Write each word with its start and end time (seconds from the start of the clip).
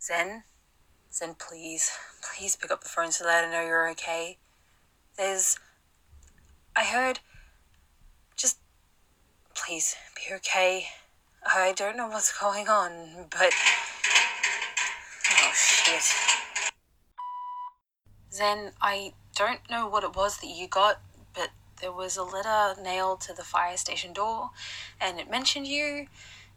Zen? 0.00 0.44
Zen, 1.12 1.34
please. 1.34 1.90
Please 2.22 2.56
pick 2.56 2.70
up 2.70 2.82
the 2.82 2.88
phone 2.88 3.12
so 3.12 3.24
that 3.24 3.44
I 3.44 3.50
know 3.50 3.66
you're 3.66 3.90
okay. 3.90 4.38
There's. 5.16 5.58
I 6.74 6.84
heard. 6.84 7.20
Just. 8.36 8.58
Please, 9.54 9.96
be 10.16 10.34
okay. 10.36 10.86
I 11.44 11.72
don't 11.76 11.96
know 11.96 12.08
what's 12.08 12.38
going 12.38 12.68
on, 12.68 13.26
but. 13.30 13.52
Oh, 15.32 15.52
shit. 15.54 16.02
Zen, 18.32 18.72
I 18.80 19.12
don't 19.36 19.60
know 19.70 19.86
what 19.86 20.04
it 20.04 20.16
was 20.16 20.38
that 20.38 20.46
you 20.46 20.66
got, 20.66 21.00
but 21.34 21.50
there 21.80 21.92
was 21.92 22.16
a 22.16 22.22
letter 22.22 22.80
nailed 22.80 23.20
to 23.22 23.34
the 23.34 23.42
fire 23.42 23.76
station 23.76 24.12
door, 24.12 24.50
and 25.00 25.18
it 25.18 25.30
mentioned 25.30 25.66
you, 25.66 26.06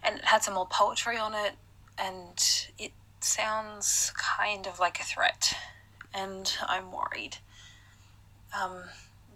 and 0.02 0.20
it 0.20 0.26
had 0.26 0.44
some 0.44 0.54
more 0.54 0.68
poetry 0.70 1.18
on 1.18 1.34
it, 1.34 1.54
and 1.98 2.68
it 2.78 2.92
sounds 3.24 4.12
kind 4.18 4.68
of 4.68 4.80
like 4.80 5.00
a 5.00 5.04
threat, 5.04 5.56
and 6.14 6.52
I'm 6.68 6.92
worried. 6.92 7.38
Um, 8.60 8.84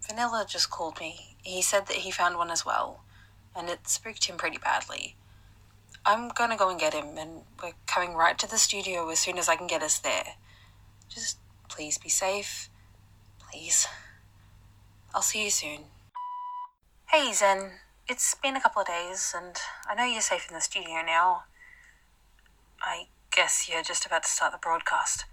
Vanilla 0.07 0.45
just 0.48 0.70
called 0.70 0.99
me. 0.99 1.38
He 1.44 1.61
said 1.61 1.88
that 1.88 1.97
he 1.97 2.11
found 2.11 2.38
one 2.38 2.52
as 2.52 2.66
well, 2.66 3.03
and 3.55 3.70
it 3.70 3.88
spooked 3.88 4.25
him 4.25 4.38
pretty 4.38 4.58
badly. 4.58 5.16
I'm 6.05 6.30
gonna 6.30 6.58
go 6.58 6.70
and 6.70 6.80
get 6.80 6.94
him, 6.94 7.17
and 7.17 7.44
we're 7.61 7.73
coming 7.85 8.13
right 8.13 8.38
to 8.39 8.49
the 8.49 8.58
studio 8.58 9.09
as 9.09 9.20
soon 9.20 9.38
as 9.38 9.49
I 9.49 9.55
can 9.55 9.67
get 9.67 9.84
us 9.84 9.99
there. 9.99 10.35
Just 11.09 11.39
please 11.69 11.97
be 11.97 12.09
safe. 12.09 12.69
Please. 13.39 13.88
I'll 15.13 15.22
see 15.22 15.44
you 15.45 15.49
soon. 15.49 15.85
Hey, 17.08 17.31
Zen. 17.33 17.72
It's 18.08 18.35
been 18.35 18.55
a 18.55 18.61
couple 18.61 18.81
of 18.81 18.88
days, 18.88 19.33
and 19.35 19.55
I 19.89 19.95
know 19.95 20.05
you're 20.05 20.22
safe 20.22 20.47
in 20.47 20.55
the 20.55 20.61
studio 20.61 21.02
now. 21.05 21.44
I 22.81 23.08
guess 23.37 23.69
you're 23.69 23.83
just 23.83 24.03
about 24.03 24.23
to 24.23 24.29
start 24.29 24.51
the 24.51 24.57
broadcast. 24.57 25.25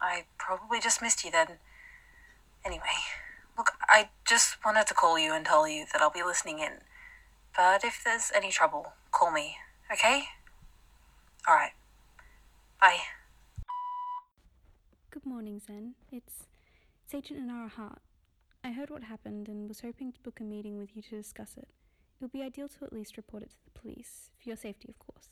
I 0.00 0.26
probably 0.38 0.78
just 0.78 1.02
missed 1.02 1.24
you 1.24 1.32
then. 1.32 1.58
Anyway, 2.64 2.94
look, 3.56 3.72
I 3.88 4.10
just 4.24 4.64
wanted 4.64 4.86
to 4.86 4.94
call 4.94 5.18
you 5.18 5.34
and 5.34 5.44
tell 5.44 5.66
you 5.66 5.84
that 5.92 6.00
I'll 6.00 6.10
be 6.10 6.22
listening 6.22 6.60
in. 6.60 6.74
But 7.56 7.82
if 7.82 8.02
there's 8.04 8.30
any 8.32 8.52
trouble, 8.52 8.92
call 9.10 9.32
me, 9.32 9.56
okay? 9.92 10.26
Alright. 11.48 11.72
Bye. 12.80 12.98
Good 15.10 15.26
morning, 15.26 15.60
Zen. 15.66 15.94
It's, 16.12 16.46
it's 17.04 17.14
Agent 17.14 17.40
Inara 17.40 17.68
Hart. 17.68 17.98
I 18.62 18.70
heard 18.70 18.90
what 18.90 19.02
happened 19.02 19.48
and 19.48 19.66
was 19.66 19.80
hoping 19.80 20.12
to 20.12 20.20
book 20.20 20.38
a 20.38 20.44
meeting 20.44 20.78
with 20.78 20.94
you 20.94 21.02
to 21.02 21.16
discuss 21.16 21.54
it. 21.56 21.66
It 21.66 22.22
would 22.22 22.32
be 22.32 22.42
ideal 22.42 22.68
to 22.68 22.84
at 22.84 22.92
least 22.92 23.16
report 23.16 23.42
it 23.42 23.50
to 23.50 23.56
the 23.64 23.80
police, 23.80 24.30
for 24.40 24.50
your 24.50 24.56
safety, 24.56 24.88
of 24.88 25.00
course. 25.00 25.30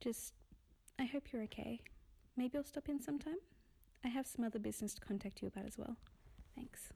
Just, 0.00 0.32
I 0.98 1.04
hope 1.04 1.32
you're 1.32 1.42
okay. 1.44 1.80
Maybe 2.36 2.56
I'll 2.56 2.64
stop 2.64 2.88
in 2.88 3.00
sometime? 3.00 3.38
I 4.04 4.08
have 4.08 4.26
some 4.26 4.44
other 4.44 4.58
business 4.58 4.94
to 4.94 5.00
contact 5.00 5.42
you 5.42 5.48
about 5.48 5.66
as 5.66 5.76
well. 5.78 5.96
Thanks. 6.54 6.92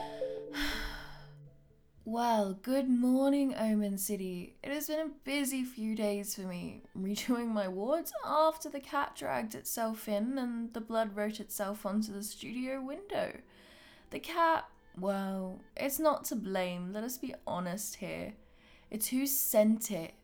Well, 2.06 2.58
good 2.62 2.88
morning, 2.88 3.54
Omen 3.54 3.96
City. 3.96 4.56
It 4.64 4.72
has 4.72 4.88
been 4.88 4.98
a 4.98 5.10
busy 5.22 5.62
few 5.62 5.94
days 5.94 6.34
for 6.34 6.40
me, 6.40 6.82
redoing 6.98 7.48
my 7.48 7.68
wards 7.68 8.12
after 8.24 8.68
the 8.68 8.80
cat 8.80 9.14
dragged 9.14 9.54
itself 9.54 10.08
in 10.08 10.36
and 10.36 10.72
the 10.72 10.80
blood 10.80 11.14
wrote 11.14 11.38
itself 11.38 11.86
onto 11.86 12.12
the 12.12 12.24
studio 12.24 12.82
window. 12.82 13.36
The 14.10 14.18
cat, 14.18 14.66
well, 14.98 15.60
it's 15.76 16.00
not 16.00 16.24
to 16.24 16.36
blame, 16.36 16.92
let 16.92 17.04
us 17.04 17.16
be 17.16 17.34
honest 17.46 17.96
here. 17.96 18.32
It's 18.90 19.08
who 19.08 19.26
sent 19.26 19.92
it. 19.92 20.14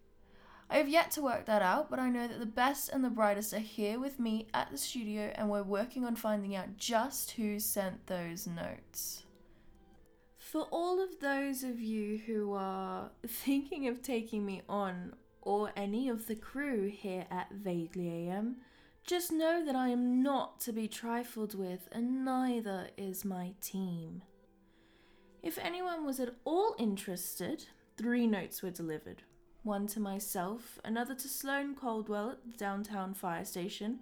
I 0.68 0.78
have 0.78 0.88
yet 0.88 1.12
to 1.12 1.22
work 1.22 1.46
that 1.46 1.62
out, 1.62 1.88
but 1.88 2.00
I 2.00 2.10
know 2.10 2.26
that 2.26 2.40
the 2.40 2.46
best 2.46 2.88
and 2.88 3.04
the 3.04 3.10
brightest 3.10 3.54
are 3.54 3.60
here 3.60 4.00
with 4.00 4.18
me 4.18 4.48
at 4.52 4.72
the 4.72 4.78
studio 4.78 5.30
and 5.36 5.48
we're 5.48 5.62
working 5.62 6.04
on 6.04 6.16
finding 6.16 6.56
out 6.56 6.76
just 6.76 7.32
who 7.32 7.60
sent 7.60 8.08
those 8.08 8.48
notes. 8.48 9.22
For 10.46 10.68
all 10.70 11.02
of 11.02 11.18
those 11.18 11.64
of 11.64 11.80
you 11.80 12.18
who 12.18 12.52
are 12.52 13.10
thinking 13.26 13.88
of 13.88 14.00
taking 14.00 14.46
me 14.46 14.62
on, 14.68 15.14
or 15.42 15.72
any 15.76 16.08
of 16.08 16.28
the 16.28 16.36
crew 16.36 16.86
here 16.86 17.26
at 17.32 17.50
Vaguely 17.50 18.08
AM, 18.08 18.58
just 19.04 19.32
know 19.32 19.64
that 19.64 19.74
I 19.74 19.88
am 19.88 20.22
not 20.22 20.60
to 20.60 20.72
be 20.72 20.86
trifled 20.86 21.58
with, 21.58 21.88
and 21.90 22.24
neither 22.24 22.90
is 22.96 23.24
my 23.24 23.54
team. 23.60 24.22
If 25.42 25.58
anyone 25.58 26.06
was 26.06 26.20
at 26.20 26.36
all 26.44 26.76
interested, 26.78 27.64
three 27.96 28.28
notes 28.28 28.62
were 28.62 28.70
delivered 28.70 29.24
one 29.64 29.88
to 29.88 29.98
myself, 29.98 30.78
another 30.84 31.16
to 31.16 31.26
Sloane 31.28 31.74
Caldwell 31.74 32.30
at 32.30 32.44
the 32.44 32.56
downtown 32.56 33.14
fire 33.14 33.44
station, 33.44 33.98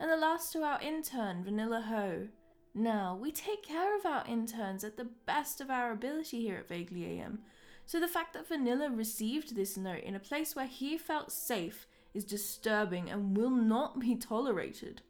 and 0.00 0.10
the 0.10 0.16
last 0.16 0.54
to 0.54 0.62
our 0.62 0.80
intern, 0.80 1.44
Vanilla 1.44 1.82
Ho. 1.82 2.28
Now, 2.74 3.18
we 3.20 3.32
take 3.32 3.62
care 3.62 3.96
of 3.96 4.06
our 4.06 4.24
interns 4.26 4.82
at 4.82 4.96
the 4.96 5.08
best 5.26 5.60
of 5.60 5.70
our 5.70 5.92
ability 5.92 6.40
here 6.40 6.56
at 6.56 6.68
Vaguely 6.68 7.04
AM, 7.04 7.40
so 7.84 8.00
the 8.00 8.08
fact 8.08 8.32
that 8.32 8.48
Vanilla 8.48 8.88
received 8.88 9.54
this 9.54 9.76
note 9.76 10.02
in 10.04 10.14
a 10.14 10.20
place 10.20 10.56
where 10.56 10.66
he 10.66 10.96
felt 10.96 11.30
safe 11.30 11.86
is 12.14 12.24
disturbing 12.24 13.10
and 13.10 13.36
will 13.36 13.50
not 13.50 13.98
be 13.98 14.14
tolerated. 14.16 15.02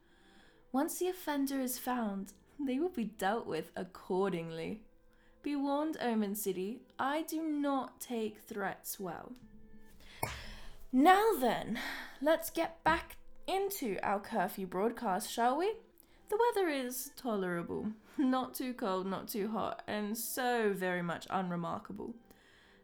Once 0.73 0.99
the 0.99 1.07
offender 1.09 1.61
is 1.61 1.79
found, 1.79 2.33
they 2.59 2.79
will 2.79 2.89
be 2.89 3.05
dealt 3.05 3.47
with 3.47 3.71
accordingly. 3.77 4.81
Be 5.43 5.55
warned, 5.55 5.97
Omen 6.01 6.35
City, 6.35 6.83
I 6.99 7.23
do 7.23 7.43
not 7.43 8.01
take 8.01 8.39
threats 8.39 8.99
well. 8.99 9.33
Now 10.93 11.33
then, 11.39 11.79
let's 12.21 12.51
get 12.51 12.83
back 12.85 13.17
into 13.47 13.99
our 14.03 14.21
curfew 14.21 14.67
broadcast, 14.67 15.31
shall 15.31 15.59
we? 15.59 15.73
The 16.33 16.39
weather 16.57 16.71
is 16.71 17.11
tolerable, 17.15 17.89
not 18.17 18.55
too 18.55 18.73
cold, 18.73 19.07
not 19.07 19.29
too 19.29 19.49
hot, 19.49 19.83
and 19.87 20.17
so 20.17 20.73
very 20.75 21.03
much 21.03 21.27
unremarkable. 21.29 22.15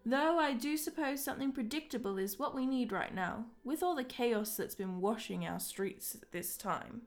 Though 0.05 0.39
I 0.39 0.53
do 0.53 0.77
suppose 0.77 1.25
something 1.25 1.53
predictable 1.53 2.19
is 2.19 2.39
what 2.39 2.55
we 2.55 2.67
need 2.67 2.93
right 2.93 3.15
now, 3.15 3.47
with 3.65 3.83
all 3.83 3.97
the 3.97 4.05
chaos 4.05 4.55
that's 4.55 4.75
been 4.75 5.01
washing 5.01 5.47
our 5.47 5.61
streets 5.61 6.15
at 6.15 6.31
this 6.31 6.59
time. 6.59 7.01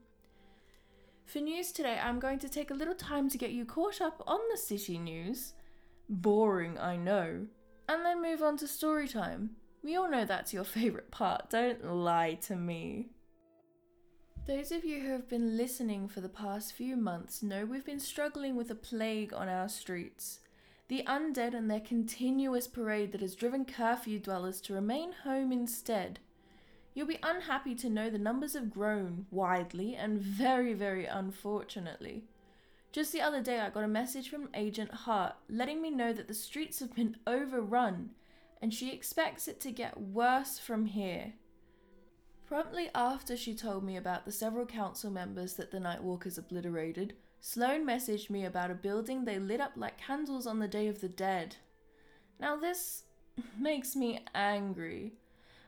For 1.27 1.37
news 1.37 1.71
today, 1.71 1.99
I'm 2.01 2.19
going 2.19 2.39
to 2.39 2.49
take 2.49 2.71
a 2.71 2.75
little 2.75 2.95
time 2.95 3.29
to 3.29 3.37
get 3.37 3.51
you 3.51 3.63
caught 3.63 4.01
up 4.01 4.23
on 4.25 4.39
the 4.49 4.57
city 4.57 4.97
news. 4.97 5.53
Boring, 6.09 6.75
I 6.79 6.97
know. 6.97 7.45
And 7.87 8.03
then 8.03 8.19
move 8.19 8.41
on 8.41 8.57
to 8.57 8.67
story 8.67 9.07
time. 9.07 9.51
We 9.83 9.95
all 9.95 10.09
know 10.09 10.25
that's 10.25 10.55
your 10.55 10.63
favourite 10.79 11.11
part, 11.11 11.51
don't 11.51 11.85
lie 11.85 12.33
to 12.47 12.55
me. 12.55 13.09
Those 14.47 14.71
of 14.71 14.83
you 14.83 15.01
who 15.01 15.11
have 15.11 15.29
been 15.29 15.55
listening 15.55 16.07
for 16.07 16.19
the 16.19 16.27
past 16.27 16.73
few 16.73 16.97
months 16.97 17.43
know 17.43 17.63
we've 17.63 17.85
been 17.85 17.99
struggling 17.99 18.55
with 18.55 18.71
a 18.71 18.75
plague 18.75 19.33
on 19.33 19.47
our 19.47 19.69
streets. 19.69 20.39
The 20.87 21.03
undead 21.05 21.53
and 21.53 21.69
their 21.69 21.79
continuous 21.79 22.67
parade 22.67 23.11
that 23.11 23.21
has 23.21 23.35
driven 23.35 23.65
curfew 23.65 24.17
dwellers 24.19 24.59
to 24.61 24.73
remain 24.73 25.13
home 25.23 25.51
instead. 25.51 26.19
You'll 26.95 27.05
be 27.05 27.19
unhappy 27.21 27.75
to 27.75 27.89
know 27.89 28.09
the 28.09 28.17
numbers 28.17 28.53
have 28.53 28.73
grown 28.73 29.27
widely 29.29 29.95
and 29.95 30.19
very, 30.19 30.73
very 30.73 31.05
unfortunately. 31.05 32.23
Just 32.91 33.13
the 33.13 33.21
other 33.21 33.43
day, 33.43 33.59
I 33.59 33.69
got 33.69 33.83
a 33.83 33.87
message 33.87 34.27
from 34.29 34.49
Agent 34.55 34.91
Hart 34.91 35.35
letting 35.49 35.83
me 35.83 35.91
know 35.91 36.13
that 36.13 36.27
the 36.27 36.33
streets 36.33 36.79
have 36.79 36.95
been 36.95 37.15
overrun 37.27 38.09
and 38.59 38.73
she 38.73 38.91
expects 38.91 39.47
it 39.47 39.59
to 39.61 39.71
get 39.71 40.01
worse 40.01 40.57
from 40.57 40.87
here. 40.87 41.33
Promptly 42.51 42.89
after 42.93 43.37
she 43.37 43.55
told 43.55 43.81
me 43.81 43.95
about 43.95 44.25
the 44.25 44.31
several 44.33 44.65
council 44.65 45.09
members 45.09 45.53
that 45.53 45.71
the 45.71 45.77
Nightwalkers 45.77 46.37
obliterated, 46.37 47.13
Sloane 47.39 47.87
messaged 47.87 48.29
me 48.29 48.43
about 48.43 48.69
a 48.69 48.73
building 48.73 49.23
they 49.23 49.39
lit 49.39 49.61
up 49.61 49.71
like 49.77 49.97
candles 49.97 50.45
on 50.45 50.59
the 50.59 50.67
Day 50.67 50.89
of 50.89 50.99
the 50.99 51.07
Dead. 51.07 51.55
Now, 52.41 52.57
this 52.57 53.03
makes 53.57 53.95
me 53.95 54.19
angry, 54.35 55.13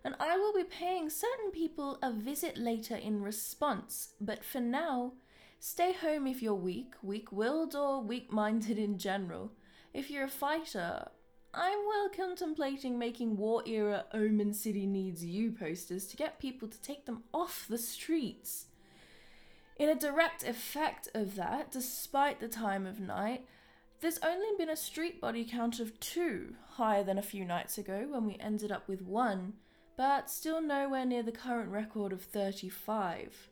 and 0.04 0.14
I 0.20 0.36
will 0.36 0.52
be 0.54 0.66
paying 0.66 1.10
certain 1.10 1.52
people 1.54 2.00
a 2.04 2.12
visit 2.12 2.58
later 2.58 2.98
in 2.98 3.22
response, 3.22 4.16
but 4.20 4.44
for 4.44 4.60
now, 4.60 5.14
stay 5.62 5.94
home 5.94 6.28
if 6.28 6.42
you're 6.42 6.54
weak, 6.54 6.96
weak 7.02 7.32
willed, 7.32 7.76
or 7.76 8.04
weak 8.04 8.30
minded 8.30 8.78
in 8.78 8.98
general. 8.98 9.54
If 9.94 10.12
you're 10.12 10.26
a 10.26 10.30
fighter, 10.30 11.08
I'm 11.56 11.86
well 11.86 12.10
contemplating 12.10 12.98
making 12.98 13.38
war 13.38 13.62
era 13.68 14.06
Omen 14.12 14.54
City 14.54 14.88
Needs 14.88 15.24
You 15.24 15.52
posters 15.52 16.08
to 16.08 16.18
get 16.18 16.40
people 16.40 16.68
to 16.68 16.82
take 16.82 17.06
them 17.06 17.24
off 17.32 17.68
the 17.70 17.78
streets. 17.78 18.66
In 19.78 19.88
a 19.88 19.96
direct 19.96 20.44
effect 20.44 21.10
of 21.14 21.36
that, 21.36 21.72
despite 21.72 22.40
the 22.40 22.48
time 22.48 22.88
of 22.88 23.00
night, 23.00 23.46
there's 24.02 24.20
only 24.24 24.48
been 24.58 24.70
a 24.70 24.76
street 24.76 25.22
body 25.22 25.46
count 25.46 25.80
of 25.80 26.00
two, 26.00 26.56
higher 26.72 27.04
than 27.04 27.20
a 27.20 27.24
few 27.24 27.46
nights 27.46 27.78
ago 27.78 28.08
when 28.10 28.26
we 28.26 28.38
ended 28.40 28.72
up 28.72 28.88
with 28.88 29.02
one, 29.02 29.54
but 29.96 30.32
still 30.32 30.62
nowhere 30.62 31.06
near 31.06 31.24
the 31.24 31.32
current 31.32 31.70
record 31.70 32.12
of 32.12 32.24
35. 32.24 33.50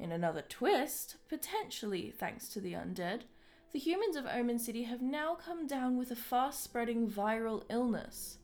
In 0.00 0.10
another 0.10 0.42
twist, 0.42 1.16
potentially 1.28 2.10
thanks 2.10 2.48
to 2.48 2.60
the 2.60 2.72
undead, 2.72 3.22
the 3.72 3.78
humans 3.78 4.16
of 4.16 4.26
Omen 4.26 4.58
City 4.58 4.82
have 4.84 5.00
now 5.00 5.34
come 5.34 5.66
down 5.66 5.96
with 5.96 6.10
a 6.10 6.16
fast 6.16 6.62
spreading 6.62 7.08
viral 7.08 7.62
illness. 7.68 8.38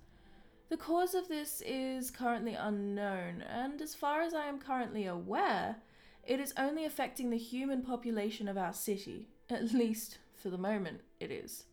The 0.69 0.77
cause 0.77 1.15
of 1.15 1.29
this 1.29 1.63
is 1.67 2.11
currently 2.11 2.55
unknown, 2.55 3.43
and 3.43 3.81
as 3.81 3.95
far 3.95 4.23
as 4.23 4.35
I 4.35 4.47
am 4.47 4.59
currently 4.59 5.07
aware, 5.07 5.77
it 6.25 6.41
is 6.41 6.55
only 6.57 6.85
affecting 6.85 7.31
the 7.31 7.39
human 7.39 7.83
population 7.83 8.49
of 8.49 8.57
our 8.57 8.73
city. 8.73 9.29
At 9.49 9.73
least, 9.73 10.19
for 10.35 10.51
the 10.51 10.59
moment, 10.59 11.01
it 11.21 11.31
is. 11.31 11.65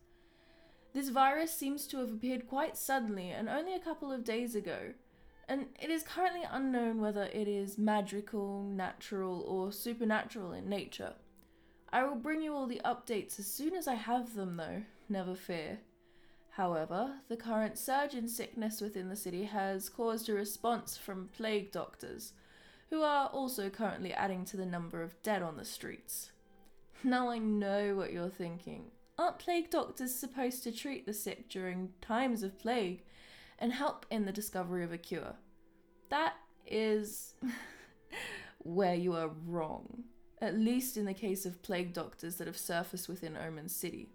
This 0.92 1.08
virus 1.08 1.52
seems 1.52 1.86
to 1.88 1.98
have 1.98 2.12
appeared 2.12 2.48
quite 2.48 2.76
suddenly 2.76 3.30
and 3.30 3.48
only 3.48 3.74
a 3.74 3.80
couple 3.80 4.12
of 4.12 4.24
days 4.24 4.54
ago, 4.54 4.94
and 5.48 5.66
it 5.80 5.90
is 5.90 6.02
currently 6.02 6.42
unknown 6.48 7.00
whether 7.00 7.24
it 7.24 7.48
is 7.48 7.78
magical, 7.78 8.62
natural, 8.62 9.42
or 9.42 9.70
supernatural 9.70 10.52
in 10.52 10.68
nature. 10.68 11.14
I 11.94 12.02
will 12.02 12.16
bring 12.16 12.42
you 12.42 12.52
all 12.52 12.66
the 12.66 12.80
updates 12.84 13.38
as 13.38 13.46
soon 13.46 13.76
as 13.76 13.86
I 13.86 13.94
have 13.94 14.34
them, 14.34 14.56
though, 14.56 14.82
never 15.08 15.36
fear. 15.36 15.78
However, 16.50 17.20
the 17.28 17.36
current 17.36 17.78
surge 17.78 18.14
in 18.14 18.26
sickness 18.26 18.80
within 18.80 19.08
the 19.08 19.14
city 19.14 19.44
has 19.44 19.88
caused 19.88 20.28
a 20.28 20.34
response 20.34 20.96
from 20.96 21.30
plague 21.36 21.70
doctors, 21.70 22.32
who 22.90 23.02
are 23.02 23.28
also 23.28 23.70
currently 23.70 24.12
adding 24.12 24.44
to 24.46 24.56
the 24.56 24.66
number 24.66 25.04
of 25.04 25.22
dead 25.22 25.40
on 25.40 25.56
the 25.56 25.64
streets. 25.64 26.32
Now 27.04 27.28
I 27.28 27.38
know 27.38 27.94
what 27.94 28.12
you're 28.12 28.28
thinking. 28.28 28.90
Aren't 29.16 29.38
plague 29.38 29.70
doctors 29.70 30.12
supposed 30.12 30.64
to 30.64 30.72
treat 30.72 31.06
the 31.06 31.14
sick 31.14 31.48
during 31.48 31.90
times 32.00 32.42
of 32.42 32.58
plague 32.58 33.04
and 33.56 33.72
help 33.72 34.04
in 34.10 34.24
the 34.24 34.32
discovery 34.32 34.82
of 34.82 34.92
a 34.92 34.98
cure? 34.98 35.36
That 36.08 36.34
is 36.66 37.34
where 38.58 38.96
you 38.96 39.12
are 39.14 39.30
wrong, 39.46 40.02
at 40.44 40.58
least 40.58 40.96
in 40.96 41.06
the 41.06 41.14
case 41.14 41.46
of 41.46 41.62
plague 41.62 41.92
doctors 41.92 42.36
that 42.36 42.46
have 42.46 42.58
surfaced 42.58 43.08
within 43.08 43.36
Omen 43.36 43.68
City. 43.68 44.10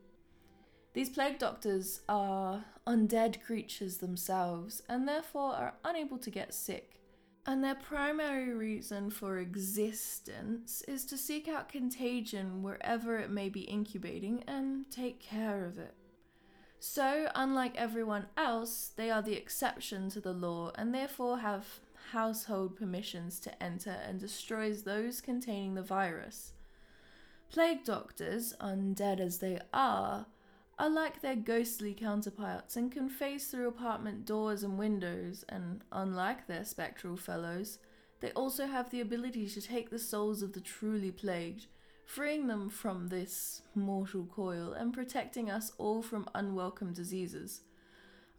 These 0.94 1.10
plague 1.10 1.40
doctors 1.40 2.02
are 2.08 2.66
undead 2.88 3.42
creatures 3.44 3.98
themselves 3.98 4.82
and 4.88 5.08
therefore 5.08 5.54
are 5.54 5.74
unable 5.84 6.18
to 6.20 6.30
get 6.30 6.54
sick. 6.54 7.00
And 7.46 7.64
their 7.64 7.76
primary 7.76 8.54
reason 8.54 9.10
for 9.10 9.40
existence 9.40 10.84
is 10.88 11.06
to 11.06 11.18
seek 11.18 11.48
out 11.48 11.70
contagion 11.70 12.62
wherever 12.62 13.18
it 13.18 13.30
may 13.30 13.50
be 13.50 13.62
incubating 13.62 14.44
and 14.48 14.90
take 14.92 15.20
care 15.20 15.66
of 15.66 15.80
it. 15.80 15.96
So, 16.80 17.30
unlike 17.36 17.76
everyone 17.76 18.28
else, 18.38 18.92
they 18.96 19.12
are 19.12 19.22
the 19.22 19.34
exception 19.34 20.10
to 20.12 20.22
the 20.22 20.32
law 20.32 20.72
and 20.76 20.94
therefore 20.94 21.40
have 21.40 21.80
household 22.12 22.76
permissions 22.76 23.40
to 23.40 23.64
enter 23.64 23.96
and 24.08 24.20
destroys 24.20 24.84
those 24.84 25.22
containing 25.22 25.76
the 25.76 25.84
virus. 25.84 26.54
Plague 27.52 27.84
doctors, 27.84 28.54
undead 28.62 29.20
as 29.20 29.40
they 29.40 29.60
are, 29.74 30.28
are 30.78 30.90
like 30.90 31.22
their 31.22 31.36
ghostly 31.36 31.94
counterparts 31.94 32.76
and 32.78 32.92
can 32.92 33.10
phase 33.10 33.48
through 33.48 33.68
apartment 33.68 34.26
doors 34.26 34.64
and 34.64 34.78
windows, 34.78 35.44
and 35.50 35.82
unlike 35.92 36.48
their 36.48 36.64
spectral 36.64 37.18
fellows, 37.18 37.80
they 38.22 38.32
also 38.32 38.66
have 38.66 38.90
the 38.90 39.02
ability 39.02 39.48
to 39.48 39.62
take 39.62 39.90
the 39.90 40.00
souls 40.00 40.42
of 40.42 40.54
the 40.54 40.62
truly 40.62 41.12
plagued, 41.12 41.66
freeing 42.06 42.48
them 42.48 42.70
from 42.70 43.08
this 43.08 43.62
mortal 43.76 44.26
coil 44.26 44.74
and 44.74 44.94
protecting 44.94 45.50
us 45.50 45.72
all 45.78 46.02
from 46.02 46.30
unwelcome 46.34 46.94
diseases. 46.94 47.62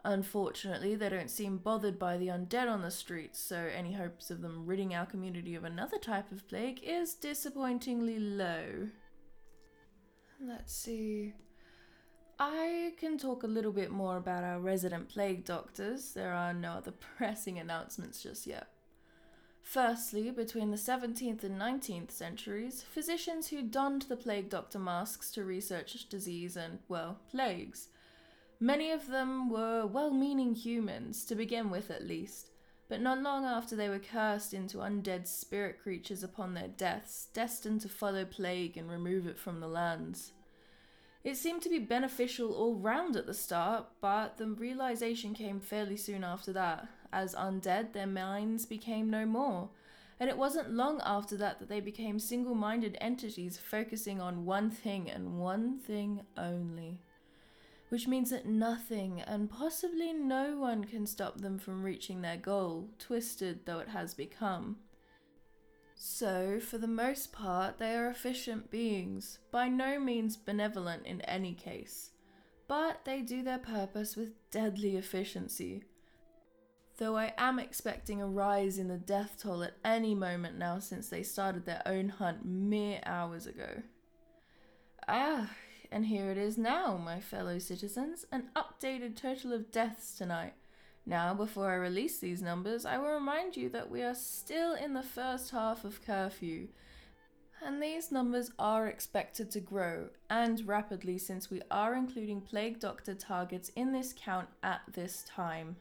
Unfortunately, 0.05 0.95
they 0.95 1.11
don't 1.11 1.31
seem 1.31 1.59
bothered 1.59 1.99
by 1.99 2.17
the 2.17 2.29
undead 2.29 2.71
on 2.71 2.83
the 2.83 2.91
streets, 2.91 3.39
so 3.39 3.57
any 3.57 3.93
hopes 3.93 4.31
of 4.31 4.41
them 4.41 4.65
ridding 4.65 4.95
our 4.95 5.05
community 5.05 5.55
of 5.55 5.65
another 5.65 5.99
type 5.99 6.33
of 6.33 6.49
plague 6.49 6.81
is 6.83 7.15
disappointingly 7.15 8.19
low. 8.19 8.89
Let's 10.43 10.75
see. 10.75 11.35
I 12.39 12.95
can 12.97 13.19
talk 13.19 13.43
a 13.43 13.47
little 13.47 13.73
bit 13.73 13.91
more 13.91 14.17
about 14.17 14.45
our 14.45 14.59
resident 14.59 15.11
plague 15.11 15.45
doctors. 15.45 16.15
There 16.15 16.33
are 16.33 16.55
no 16.55 16.73
other 16.73 16.93
pressing 17.19 17.59
announcements 17.59 18.23
just 18.23 18.47
yet. 18.47 18.69
Firstly, 19.61 20.31
between 20.31 20.71
the 20.71 20.79
17th 20.79 21.45
and 21.45 21.61
19th 21.61 22.11
centuries, 22.11 22.83
physicians 22.83 23.49
who 23.49 23.61
donned 23.61 24.03
the 24.03 24.17
plague 24.17 24.49
doctor 24.49 24.79
masks 24.79 25.31
to 25.33 25.45
research 25.45 26.09
disease 26.09 26.57
and, 26.57 26.79
well, 26.89 27.19
plagues. 27.31 27.89
Many 28.63 28.91
of 28.91 29.07
them 29.07 29.49
were 29.49 29.87
well 29.87 30.11
meaning 30.11 30.55
humans, 30.55 31.25
to 31.25 31.35
begin 31.35 31.71
with 31.71 31.91
at 31.91 32.07
least, 32.07 32.51
but 32.91 33.01
not 33.01 33.23
long 33.23 33.47
after 33.47 33.75
they 33.75 33.89
were 33.89 33.99
cursed 33.99 34.53
into 34.53 34.79
undead 34.79 35.27
spirit 35.27 35.81
creatures 35.83 36.23
upon 36.23 36.53
their 36.53 36.69
deaths, 36.69 37.29
destined 37.33 37.81
to 37.81 37.89
follow 37.89 38.27
plague 38.27 38.77
and 38.77 38.91
remove 38.91 39.27
it 39.27 39.39
from 39.39 39.61
the 39.61 39.69
lands. 39.69 40.33
It 41.25 41.39
seemed 41.39 41.63
to 41.63 41.71
be 41.71 41.79
beneficial 41.79 42.53
all 42.53 42.75
round 42.75 43.17
at 43.17 43.27
the 43.27 43.33
start, 43.33 43.87
but 44.03 44.37
the 44.37 44.49
realization 44.49 45.33
came 45.33 45.61
fairly 45.61 45.97
soon 45.97 46.23
after 46.23 46.53
that. 46.53 46.87
As 47.13 47.35
undead, 47.35 47.95
their 47.95 48.07
minds 48.07 48.67
became 48.67 49.09
no 49.09 49.25
more. 49.25 49.71
And 50.19 50.29
it 50.29 50.37
wasn't 50.37 50.75
long 50.75 51.01
after 51.03 51.37
that 51.39 51.61
that 51.61 51.69
they 51.71 51.81
became 51.81 52.19
single 52.19 52.55
minded 52.55 52.99
entities 53.01 53.57
focusing 53.57 54.21
on 54.21 54.45
one 54.45 54.71
thing 54.71 55.11
and 55.11 55.39
one 55.39 55.79
thing 55.79 56.23
only. 56.37 57.01
Which 57.91 58.09
means 58.09 58.31
that 58.31 58.47
nothing 58.47 59.21
and 59.21 59.51
possibly 59.51 60.13
no 60.13 60.57
one 60.57 60.85
can 60.85 61.07
stop 61.07 61.41
them 61.41 61.59
from 61.59 61.83
reaching 61.83 62.23
their 62.23 62.37
goal, 62.37 62.89
twisted 62.99 63.67
though 63.67 63.81
it 63.81 63.89
has 63.89 64.15
become. 64.15 64.77
So, 65.97 66.61
for 66.61 66.79
the 66.79 66.87
most 66.87 67.33
part, 67.33 67.79
they 67.79 67.95
are 67.95 68.09
efficient 68.09 68.71
beings, 68.71 69.39
by 69.51 69.69
no 69.69 70.01
means 70.01 70.37
benevolent 70.37 71.05
in 71.05 71.21
any 71.23 71.53
case, 71.53 72.13
but 72.69 73.05
they 73.05 73.21
do 73.21 73.43
their 73.43 73.59
purpose 73.59 74.17
with 74.17 74.51
deadly 74.51 74.97
efficiency. 74.97 75.85
Though 76.97 77.17
I 77.17 77.35
am 77.37 77.59
expecting 77.59 78.23
a 78.23 78.27
rise 78.27 78.79
in 78.79 78.89
the 78.89 78.99
death 78.99 79.37
toll 79.43 79.65
at 79.65 79.77
any 79.85 80.15
moment 80.15 80.57
now 80.57 80.79
since 80.79 81.09
they 81.09 81.23
started 81.23 81.67
their 81.67 81.83
own 81.85 82.09
hunt 82.09 82.45
mere 82.45 83.01
hours 83.05 83.47
ago. 83.47 83.83
Ah, 85.09 85.51
and 85.91 86.07
here 86.07 86.31
it 86.31 86.39
is 86.39 86.57
now, 86.57 86.97
my 86.97 87.21
fellow 87.21 87.59
citizens, 87.59 88.27
an 88.33 88.51
updated 88.55 89.17
total 89.17 89.53
of 89.53 89.71
deaths 89.71 90.17
tonight 90.17 90.55
now, 91.07 91.35
before 91.35 91.71
I 91.71 91.75
release 91.75 92.19
these 92.19 92.43
numbers, 92.43 92.85
I 92.85 92.99
will 92.99 93.11
remind 93.11 93.57
you 93.57 93.69
that 93.71 93.91
we 93.91 94.03
are 94.03 94.15
still 94.15 94.75
in 94.75 94.95
the 94.95 95.03
first 95.03 95.51
half 95.51 95.85
of 95.85 96.05
curfew, 96.05 96.69
and 97.65 97.83
these 97.83 98.13
numbers 98.13 98.51
are 98.59 98.87
expected 98.87 99.51
to 99.51 99.61
grow, 99.61 100.11
and 100.29 100.67
rapidly 100.67 101.19
since 101.19 101.51
we 101.51 101.63
are 101.71 101.95
including 101.95 102.41
Plague 102.41 102.79
Doctor 102.79 103.15
targets 103.15 103.71
in 103.71 103.93
this 103.93 104.15
count 104.17 104.49
at 104.63 104.83
this 104.93 105.25
time. 105.25 105.77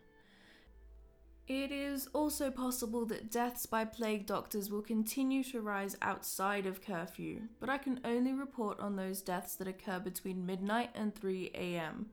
It 1.49 1.71
is 1.71 2.07
also 2.13 2.51
possible 2.51 3.05
that 3.07 3.31
deaths 3.31 3.65
by 3.65 3.83
plague 3.83 4.25
doctors 4.25 4.69
will 4.69 4.83
continue 4.83 5.43
to 5.45 5.61
rise 5.61 5.97
outside 6.01 6.65
of 6.65 6.81
curfew, 6.81 7.41
but 7.59 7.69
I 7.69 7.79
can 7.79 7.99
only 8.05 8.33
report 8.33 8.79
on 8.79 8.95
those 8.95 9.21
deaths 9.21 9.55
that 9.55 9.67
occur 9.67 9.99
between 9.99 10.45
midnight 10.45 10.91
and 10.93 11.13
3 11.13 11.51
am 11.53 12.11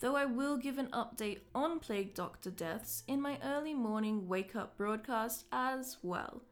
though 0.00 0.16
I 0.16 0.24
will 0.24 0.56
give 0.56 0.78
an 0.78 0.88
update 0.88 1.40
on 1.54 1.78
Plague 1.78 2.14
Doctor 2.14 2.50
deaths 2.50 3.02
in 3.08 3.20
my 3.20 3.38
early 3.42 3.74
morning 3.74 4.28
wake 4.28 4.54
up 4.54 4.76
broadcast 4.76 5.44
as 5.52 5.96
well. 6.02 6.42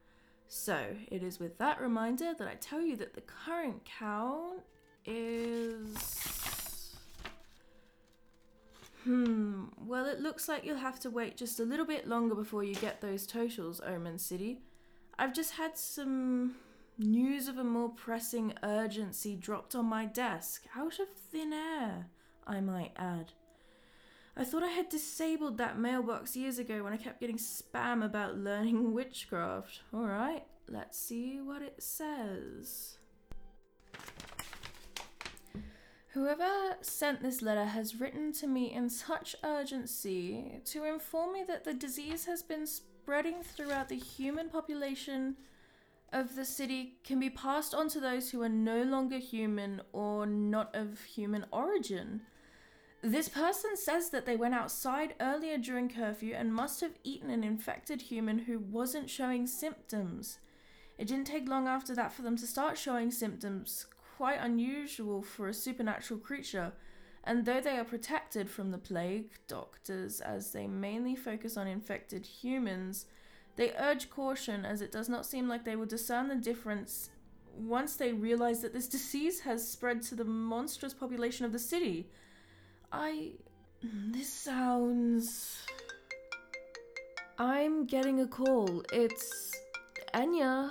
So, 0.49 0.97
it 1.11 1.23
is 1.23 1.41
with 1.41 1.59
that 1.59 1.81
reminder 1.81 2.33
that 2.39 2.49
I 2.49 2.55
tell 2.55 2.81
you 2.81 2.97
that 2.97 3.15
the 3.15 3.23
current 3.23 3.85
count 3.85 4.63
is. 5.05 6.44
Hmm, 9.05 9.65
well, 9.87 10.07
it 10.07 10.21
looks 10.21 10.49
like 10.49 10.65
you'll 10.65 10.79
have 10.79 10.99
to 11.01 11.11
wait 11.11 11.37
just 11.37 11.61
a 11.61 11.65
little 11.65 11.85
bit 11.85 12.09
longer 12.09 12.35
before 12.35 12.65
you 12.65 12.75
get 12.75 13.03
those 13.03 13.27
totals, 13.27 13.81
Omen 13.87 14.19
City. 14.19 14.61
I've 15.19 15.35
just 15.35 15.53
had 15.53 15.77
some 15.77 16.55
news 16.99 17.47
of 17.47 17.59
a 17.59 17.65
more 17.65 17.91
pressing 17.91 18.55
urgency 18.63 19.37
dropped 19.37 19.75
on 19.75 19.85
my 19.85 20.07
desk, 20.07 20.65
out 20.75 20.99
of 20.99 21.09
thin 21.31 21.53
air. 21.53 22.07
I 22.47 22.61
might 22.61 22.93
add. 22.97 23.33
I 24.37 24.45
thought 24.45 24.63
I 24.63 24.69
had 24.69 24.89
disabled 24.89 25.59
that 25.59 25.79
mailbox 25.79 26.35
years 26.35 26.59
ago 26.59 26.83
when 26.83 26.93
I 26.95 26.97
kept 26.97 27.21
getting 27.21 27.37
spam 27.37 28.05
about 28.05 28.39
learning 28.39 28.93
witchcraft. 28.95 29.83
Alright, 29.93 30.47
let's 30.67 30.99
see 30.99 31.41
what 31.41 31.61
it 31.61 31.83
says. 31.83 32.97
Whoever 36.15 36.77
sent 36.81 37.23
this 37.23 37.43
letter 37.43 37.65
has 37.65 38.01
written 38.01 38.31
to 38.35 38.47
me 38.47 38.73
in 38.73 38.89
such 38.89 39.35
urgency 39.43 40.61
to 40.67 40.85
inform 40.85 41.33
me 41.33 41.43
that 41.49 41.65
the 41.65 41.75
disease 41.75 42.27
has 42.27 42.41
been 42.41 42.69
spreading 42.69 43.43
throughout 43.43 43.89
the 43.89 43.97
human 43.97 44.49
population 44.49 45.35
of 46.13 46.37
the 46.37 46.45
city 46.45 46.99
can 47.03 47.19
be 47.19 47.31
passed 47.31 47.75
on 47.75 47.89
to 47.89 47.99
those 47.99 48.31
who 48.31 48.43
are 48.43 48.49
no 48.49 48.85
longer 48.85 49.19
human 49.19 49.83
or 49.93 50.25
not 50.25 50.73
of 50.73 51.03
human 51.03 51.47
origin. 51.51 52.21
This 53.03 53.29
person 53.29 53.77
says 53.77 54.11
that 54.11 54.25
they 54.25 54.37
went 54.37 54.55
outside 54.55 55.15
earlier 55.19 55.59
during 55.59 55.89
curfew 55.89 56.33
and 56.33 56.55
must 56.55 56.81
have 56.81 56.97
eaten 57.03 57.29
an 57.29 57.43
infected 57.43 58.03
human 58.03 58.39
who 58.39 58.61
wasn't 58.61 59.11
showing 59.11 59.49
symptoms. 59.49 60.39
It 60.97 61.09
didn't 61.09 61.27
take 61.27 61.49
long 61.49 61.67
after 61.67 61.93
that 61.97 62.13
for 62.13 62.23
them 62.23 62.37
to 62.37 62.47
start 62.47 62.79
showing 62.79 63.11
symptoms, 63.11 63.87
quite 64.17 64.39
unusual 64.41 65.23
for 65.23 65.49
a 65.49 65.55
supernatural 65.55 66.21
creature. 66.21 66.73
And 67.25 67.45
though 67.45 67.61
they 67.61 67.79
are 67.79 67.85
protected 67.85 68.51
from 68.51 68.71
the 68.71 68.79
plague, 68.79 69.31
doctors, 69.49 70.21
as 70.21 70.53
they 70.53 70.67
mainly 70.67 71.17
focus 71.17 71.57
on 71.57 71.67
infected 71.67 72.27
humans, 72.27 73.07
they 73.57 73.73
urge 73.79 74.11
caution 74.11 74.65
as 74.65 74.81
it 74.81 74.93
does 74.93 75.09
not 75.09 75.27
seem 75.27 75.49
like 75.49 75.65
they 75.65 75.77
will 75.77 75.87
discern 75.87 76.29
the 76.29 76.35
difference 76.35 77.11
once 77.57 77.97
they 77.97 78.13
realize 78.13 78.61
that 78.63 78.73
this 78.73 78.89
disease 78.89 79.41
has 79.41 79.67
spread 79.67 80.03
to 80.03 80.15
the 80.15 80.25
monstrous 80.25 80.93
population 80.93 81.47
of 81.47 81.53
the 81.53 81.59
city. 81.59 82.09
I. 82.93 83.33
This 83.83 84.33
sounds. 84.33 85.63
I'm 87.39 87.87
getting 87.87 88.21
a 88.21 88.27
call. 88.27 88.83
It's. 88.93 89.53
Anya. 90.13 90.71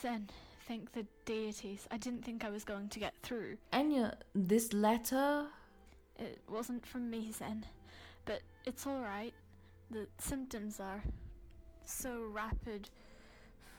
Zen, 0.00 0.28
thank 0.70 0.92
the 0.92 1.04
deities. 1.24 1.88
I 1.90 1.96
didn't 1.96 2.24
think 2.24 2.44
I 2.44 2.48
was 2.48 2.62
going 2.62 2.88
to 2.90 3.00
get 3.00 3.12
through. 3.24 3.56
Anya, 3.72 4.16
this 4.36 4.72
letter. 4.72 5.46
It 6.16 6.38
wasn't 6.48 6.86
from 6.86 7.10
me, 7.10 7.32
Zen. 7.32 7.66
But 8.24 8.42
it's 8.64 8.86
alright. 8.86 9.34
The 9.90 10.06
symptoms 10.18 10.78
are 10.78 11.02
so 11.84 12.22
rapid 12.32 12.88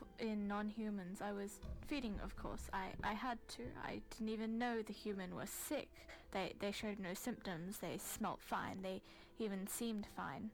f- 0.02 0.28
in 0.28 0.50
non-humans. 0.50 1.22
I 1.22 1.32
was 1.32 1.60
feeding, 1.88 2.20
of 2.22 2.36
course. 2.36 2.64
I, 2.74 2.88
I 3.06 3.14
had 3.14 3.38
to. 3.56 3.64
I 3.86 4.02
didn't 4.10 4.34
even 4.34 4.58
know 4.58 4.82
the 4.82 4.92
human 4.92 5.34
was 5.34 5.50
sick. 5.50 5.88
They 6.32 6.52
they 6.60 6.74
showed 6.74 7.00
no 7.00 7.14
symptoms. 7.14 7.78
They 7.78 8.00
smelt 8.00 8.42
fine. 8.42 8.82
They 8.82 9.02
even 9.40 9.66
seemed 9.66 10.08
fine. 10.18 10.50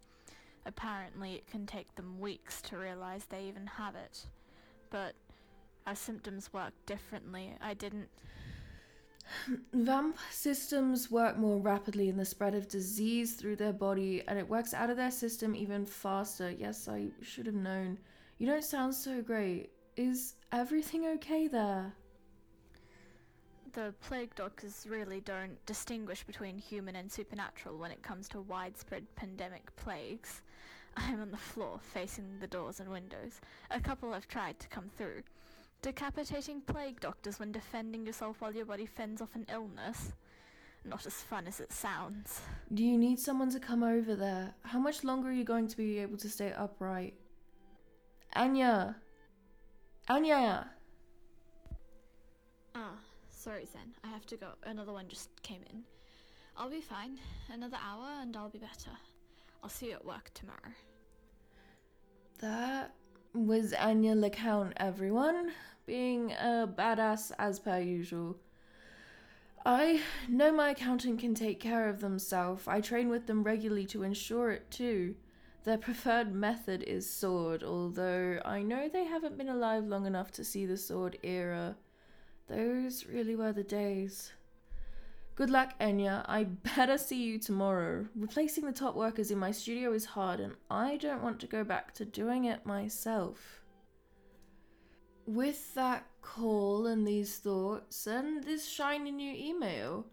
Apparently, 0.68 1.34
it 1.34 1.48
can 1.48 1.66
take 1.66 1.96
them 1.96 2.20
weeks 2.20 2.62
to 2.64 2.78
realize 2.78 3.26
they 3.26 3.46
even 3.46 3.66
have 3.66 3.96
it. 3.96 4.28
But 4.92 5.16
our 5.88 5.96
symptoms 5.96 6.52
work 6.54 6.74
differently. 6.86 7.56
I 7.62 7.74
didn't. 7.74 8.10
Vamp 9.74 10.18
systems 10.32 11.10
work 11.10 11.38
more 11.38 11.60
rapidly 11.60 12.10
in 12.10 12.18
the 12.18 12.26
spread 12.26 12.54
of 12.54 12.68
disease 12.68 13.36
through 13.36 13.56
their 13.56 13.74
body, 13.74 14.24
and 14.28 14.38
it 14.38 14.48
works 14.48 14.74
out 14.74 14.90
of 14.90 14.98
their 14.98 15.12
system 15.12 15.56
even 15.56 15.86
faster. 15.86 16.52
Yes, 16.52 16.88
I 16.88 17.08
should 17.22 17.46
have 17.46 17.56
known. 17.56 17.98
You 18.38 18.48
don't 18.48 18.64
sound 18.64 18.94
so 18.94 19.22
great. 19.22 19.72
Is 19.96 20.36
everything 20.52 21.08
okay 21.16 21.48
there? 21.48 21.94
The 23.74 23.94
plague 24.02 24.36
doctors 24.36 24.86
really 24.90 25.22
don't 25.22 25.64
distinguish 25.66 26.24
between 26.24 26.58
human 26.58 26.96
and 26.96 27.12
supernatural 27.12 27.78
when 27.78 27.92
it 27.92 28.02
comes 28.02 28.28
to 28.30 28.42
widespread 28.42 29.06
pandemic 29.16 29.76
plagues. 29.76 30.42
I'm 30.98 31.22
on 31.22 31.32
the 31.32 31.38
floor, 31.38 31.80
facing 31.94 32.40
the 32.40 32.48
doors 32.48 32.80
and 32.80 32.90
windows. 32.90 33.40
A 33.72 33.80
couple 33.80 34.14
have 34.14 34.28
tried 34.28 34.60
to 34.60 34.68
come 34.68 34.90
through. 34.98 35.24
Decapitating 35.82 36.62
plague 36.62 37.00
doctors 37.00 37.40
when 37.40 37.52
defending 37.52 38.06
yourself 38.06 38.42
while 38.42 38.54
your 38.54 38.66
body 38.66 38.86
fends 38.86 39.22
off 39.22 39.36
an 39.36 39.46
illness? 39.52 40.14
Not 40.84 41.06
as 41.06 41.14
fun 41.14 41.48
as 41.48 41.60
it 41.60 41.72
sounds. 41.72 42.42
Do 42.74 42.84
you 42.84 42.98
need 42.98 43.20
someone 43.20 43.52
to 43.52 43.60
come 43.60 43.84
over 43.84 44.16
there? 44.16 44.56
How 44.64 44.80
much 44.80 45.04
longer 45.04 45.30
are 45.30 45.34
you 45.34 45.44
going 45.44 45.68
to 45.68 45.78
be 45.78 46.00
able 46.00 46.18
to 46.18 46.30
stay 46.30 46.52
upright? 46.54 47.14
Anya! 48.36 48.96
Anya! 50.10 50.70
Ah, 52.74 52.98
sorry, 53.30 53.66
Zen. 53.72 53.94
I 54.04 54.08
have 54.08 54.26
to 54.28 54.38
go. 54.38 54.48
Another 54.64 54.94
one 54.94 55.08
just 55.08 55.30
came 55.44 55.62
in. 55.72 55.84
I'll 56.56 56.70
be 56.70 56.82
fine. 56.82 57.20
Another 57.52 57.78
hour 57.86 58.08
and 58.22 58.36
I'll 58.36 58.50
be 58.50 58.60
better. 58.60 58.92
I'll 59.64 59.70
see 59.70 59.88
you 59.88 59.94
at 59.94 60.06
work 60.06 60.32
tomorrow. 60.34 60.74
That 62.40 62.94
was 63.34 63.74
Anya 63.74 64.16
LeCount, 64.16 64.74
everyone, 64.78 65.52
being 65.86 66.32
a 66.34 66.68
badass 66.68 67.32
as 67.38 67.60
per 67.60 67.80
usual. 67.80 68.38
I 69.66 70.02
know 70.30 70.52
my 70.52 70.70
accountant 70.70 71.20
can 71.20 71.36
take 71.36 71.60
care 71.60 71.90
of 71.90 72.00
themselves. 72.00 72.68
I 72.68 72.82
train 72.82 73.10
with 73.10 73.28
them 73.28 73.44
regularly 73.44 73.86
to 73.88 74.04
ensure 74.04 74.52
it 74.52 74.72
too. 74.72 75.16
Their 75.66 75.78
preferred 75.78 76.34
method 76.34 76.84
is 76.84 77.10
sword, 77.10 77.64
although 77.64 78.40
I 78.46 78.62
know 78.62 78.88
they 78.88 79.04
haven't 79.04 79.38
been 79.38 79.50
alive 79.50 79.86
long 79.86 80.06
enough 80.06 80.32
to 80.32 80.46
see 80.46 80.66
the 80.66 80.78
sword 80.78 81.18
era. 81.24 81.76
Those 82.48 83.06
really 83.06 83.36
were 83.36 83.52
the 83.52 83.64
days. 83.64 84.32
Good 85.38 85.52
luck, 85.52 85.80
Enya. 85.80 86.26
I 86.28 86.46
better 86.46 86.98
see 86.98 87.22
you 87.22 87.38
tomorrow. 87.38 88.08
Replacing 88.16 88.66
the 88.66 88.72
top 88.72 88.96
workers 88.96 89.30
in 89.30 89.38
my 89.38 89.52
studio 89.52 89.94
is 89.94 90.04
hard, 90.04 90.40
and 90.40 90.56
I 90.72 90.98
don't 90.98 91.22
want 91.22 91.40
to 91.42 91.46
go 91.46 91.64
back 91.64 91.94
to 91.94 92.06
doing 92.06 92.46
it 92.46 92.66
myself. 92.66 93.62
With 95.28 95.76
that 95.76 96.08
call 96.24 96.88
and 96.88 97.08
these 97.08 97.38
thoughts, 97.38 98.08
and 98.08 98.44
this 98.44 98.68
shiny 98.68 99.12
new 99.12 99.32
email, 99.32 100.08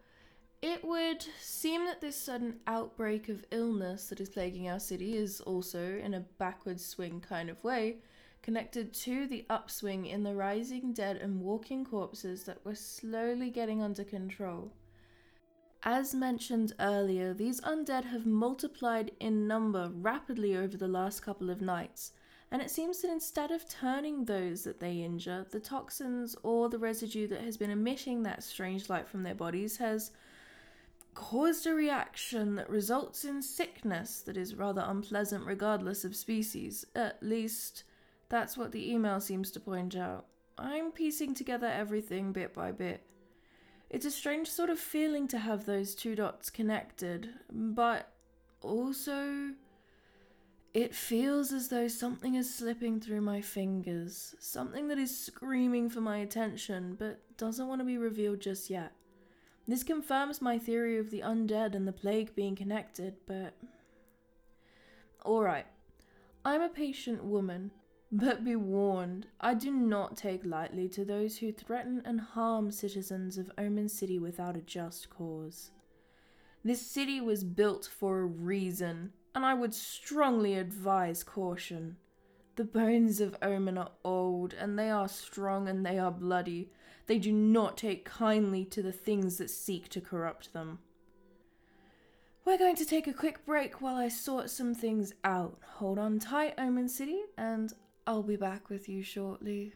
it 0.61 0.85
would 0.85 1.25
seem 1.40 1.87
that 1.87 2.02
this 2.02 2.16
sudden 2.16 2.61
outbreak 2.66 3.31
of 3.31 3.47
illness 3.50 4.11
that 4.11 4.21
is 4.21 4.28
plaguing 4.28 4.69
our 4.69 4.78
city 4.78 5.16
is 5.16 5.40
also, 5.40 5.97
in 6.04 6.12
a 6.12 6.26
backward 6.38 6.78
swing 6.78 7.23
kind 7.26 7.49
of 7.49 7.64
way, 7.64 7.97
connected 8.43 8.93
to 8.93 9.26
the 9.26 9.47
upswing 9.49 10.04
in 10.04 10.23
the 10.23 10.35
rising 10.35 10.93
dead 10.93 11.16
and 11.16 11.40
walking 11.40 11.83
corpses 11.83 12.45
that 12.45 12.62
were 12.62 12.75
slowly 12.75 13.49
getting 13.49 13.83
under 13.83 14.04
control. 14.04 14.71
As 15.87 16.14
mentioned 16.14 16.73
earlier, 16.81 17.35
these 17.35 17.61
undead 17.61 18.05
have 18.05 18.25
multiplied 18.25 19.11
in 19.21 19.47
number 19.47 19.91
rapidly 19.95 20.57
over 20.57 20.79
the 20.79 20.88
last 20.88 21.21
couple 21.21 21.50
of 21.50 21.61
nights, 21.61 22.12
and 22.50 22.62
it 22.62 22.71
seems 22.71 23.03
that 23.03 23.11
instead 23.11 23.50
of 23.50 23.69
turning 23.69 24.25
those 24.25 24.64
that 24.64 24.81
they 24.81 25.03
injure, 25.03 25.45
the 25.50 25.61
toxins 25.61 26.37
or 26.43 26.71
the 26.71 26.79
residue 26.79 27.26
that 27.29 27.43
has 27.43 27.59
been 27.59 27.69
emitting 27.69 28.23
that 28.23 28.43
strange 28.43 28.88
light 28.88 29.07
from 29.07 29.25
their 29.25 29.35
bodies 29.35 29.76
has 29.76 30.11
caused 31.12 31.67
a 31.67 31.75
reaction 31.75 32.55
that 32.55 32.71
results 32.71 33.26
in 33.26 33.43
sickness 33.43 34.23
that 34.23 34.38
is 34.38 34.55
rather 34.55 34.83
unpleasant 34.87 35.45
regardless 35.45 36.03
of 36.03 36.17
species. 36.17 36.87
At 36.95 37.23
least, 37.23 37.85
that's 38.31 38.57
what 38.57 38.73
the 38.73 38.91
email 38.91 39.21
seems 39.21 39.50
to 39.50 39.61
point 39.61 39.97
out. 39.97 40.26
I'm 40.57 40.93
piecing 40.93 41.35
together 41.35 41.67
everything 41.67 42.33
bit 42.33 42.55
by 42.55 42.73
bit. 42.73 43.07
It's 43.91 44.07
a 44.07 44.11
strange 44.11 44.49
sort 44.49 44.71
of 44.71 44.79
feeling 44.79 45.29
to 45.29 45.38
have 45.38 45.64
those 45.64 45.95
two 45.95 46.17
dots 46.17 46.50
connected, 46.50 47.31
but 47.50 48.11
also 48.61 49.50
it 50.73 50.93
feels 50.93 51.53
as 51.53 51.69
though 51.69 51.87
something 51.87 52.35
is 52.35 52.53
slipping 52.53 53.00
through 53.00 53.21
my 53.21 53.41
fingers, 53.41 54.35
something 54.41 54.88
that 54.88 54.99
is 54.99 55.17
screaming 55.17 55.88
for 55.88 56.00
my 56.00 56.19
attention 56.19 56.97
but 56.99 57.21
doesn't 57.37 57.69
want 57.69 57.81
to 57.81 57.85
be 57.85 57.99
revealed 57.99 58.41
just 58.41 58.69
yet. 58.69 58.93
This 59.69 59.85
confirms 59.85 60.43
my 60.43 60.59
theory 60.59 60.99
of 60.99 61.11
the 61.11 61.21
undead 61.21 61.75
and 61.75 61.87
the 61.87 61.93
plague 61.93 62.35
being 62.35 62.57
connected, 62.57 63.14
but. 63.26 63.55
Alright, 65.25 65.67
I'm 66.45 66.61
a 66.61 66.69
patient 66.69 67.25
woman, 67.25 67.71
but 68.14 68.44
be 68.44 68.54
warned, 68.54 69.26
I 69.40 69.54
do 69.54 69.73
not 69.73 70.16
take 70.16 70.44
lightly 70.44 70.88
to 70.90 71.04
those 71.04 71.38
who 71.38 71.50
threaten 71.50 72.00
and 72.04 72.21
harm 72.21 72.71
citizens 72.71 73.38
of 73.38 73.50
Omen 73.59 73.88
City 73.88 74.21
without 74.21 74.56
a 74.56 74.61
just 74.61 75.11
cause. 75.11 75.73
This 76.62 76.80
city 76.80 77.21
was 77.21 77.42
built 77.42 77.90
for 77.92 78.21
a 78.21 78.25
reason, 78.25 79.12
and 79.35 79.44
I 79.44 79.54
would 79.54 79.75
strongly 79.75 80.54
advise 80.54 81.25
caution. 81.25 81.97
The 82.54 82.62
bones 82.62 83.21
of 83.21 83.35
Omen 83.42 83.76
are 83.76 83.90
old, 84.04 84.54
and 84.54 84.78
they 84.78 84.90
are 84.90 85.09
strong 85.09 85.68
and 85.68 85.85
they 85.85 85.99
are 85.99 86.12
bloody. 86.12 86.71
They 87.06 87.18
do 87.18 87.33
not 87.33 87.76
take 87.76 88.04
kindly 88.04 88.64
to 88.66 88.80
the 88.80 88.92
things 88.92 89.38
that 89.38 89.50
seek 89.50 89.88
to 89.88 90.00
corrupt 90.00 90.52
them. 90.52 90.78
We're 92.44 92.59
going 92.59 92.76
to 92.76 92.85
take 92.85 93.09
a 93.09 93.12
quick 93.12 93.44
break 93.44 93.80
while 93.80 93.97
I 93.97 94.06
sort 94.06 94.50
some 94.50 94.73
things 94.73 95.14
out. 95.25 95.59
Hold 95.78 95.99
on 95.99 96.21
tight, 96.21 96.54
Omen 96.59 96.88
City, 96.88 97.23
and 97.37 97.73
I'll 98.07 98.23
be 98.23 98.37
back 98.37 98.69
with 98.69 98.87
you 98.87 99.03
shortly. 99.03 99.73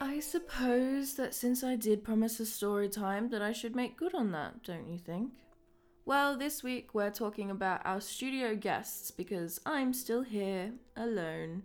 I 0.00 0.20
suppose 0.20 1.14
that 1.14 1.34
since 1.34 1.62
I 1.62 1.76
did 1.76 2.02
promise 2.02 2.40
a 2.40 2.46
story 2.46 2.88
time 2.88 3.28
that 3.28 3.42
I 3.42 3.52
should 3.52 3.76
make 3.76 3.96
good 3.96 4.14
on 4.14 4.32
that, 4.32 4.62
don't 4.64 4.88
you 4.88 4.98
think? 4.98 5.32
Well, 6.06 6.38
this 6.38 6.62
week 6.62 6.94
we're 6.94 7.10
talking 7.10 7.50
about 7.50 7.84
our 7.84 8.00
studio 8.00 8.54
guests 8.54 9.10
because 9.10 9.60
I'm 9.66 9.92
still 9.92 10.22
here 10.22 10.70
alone. 10.96 11.64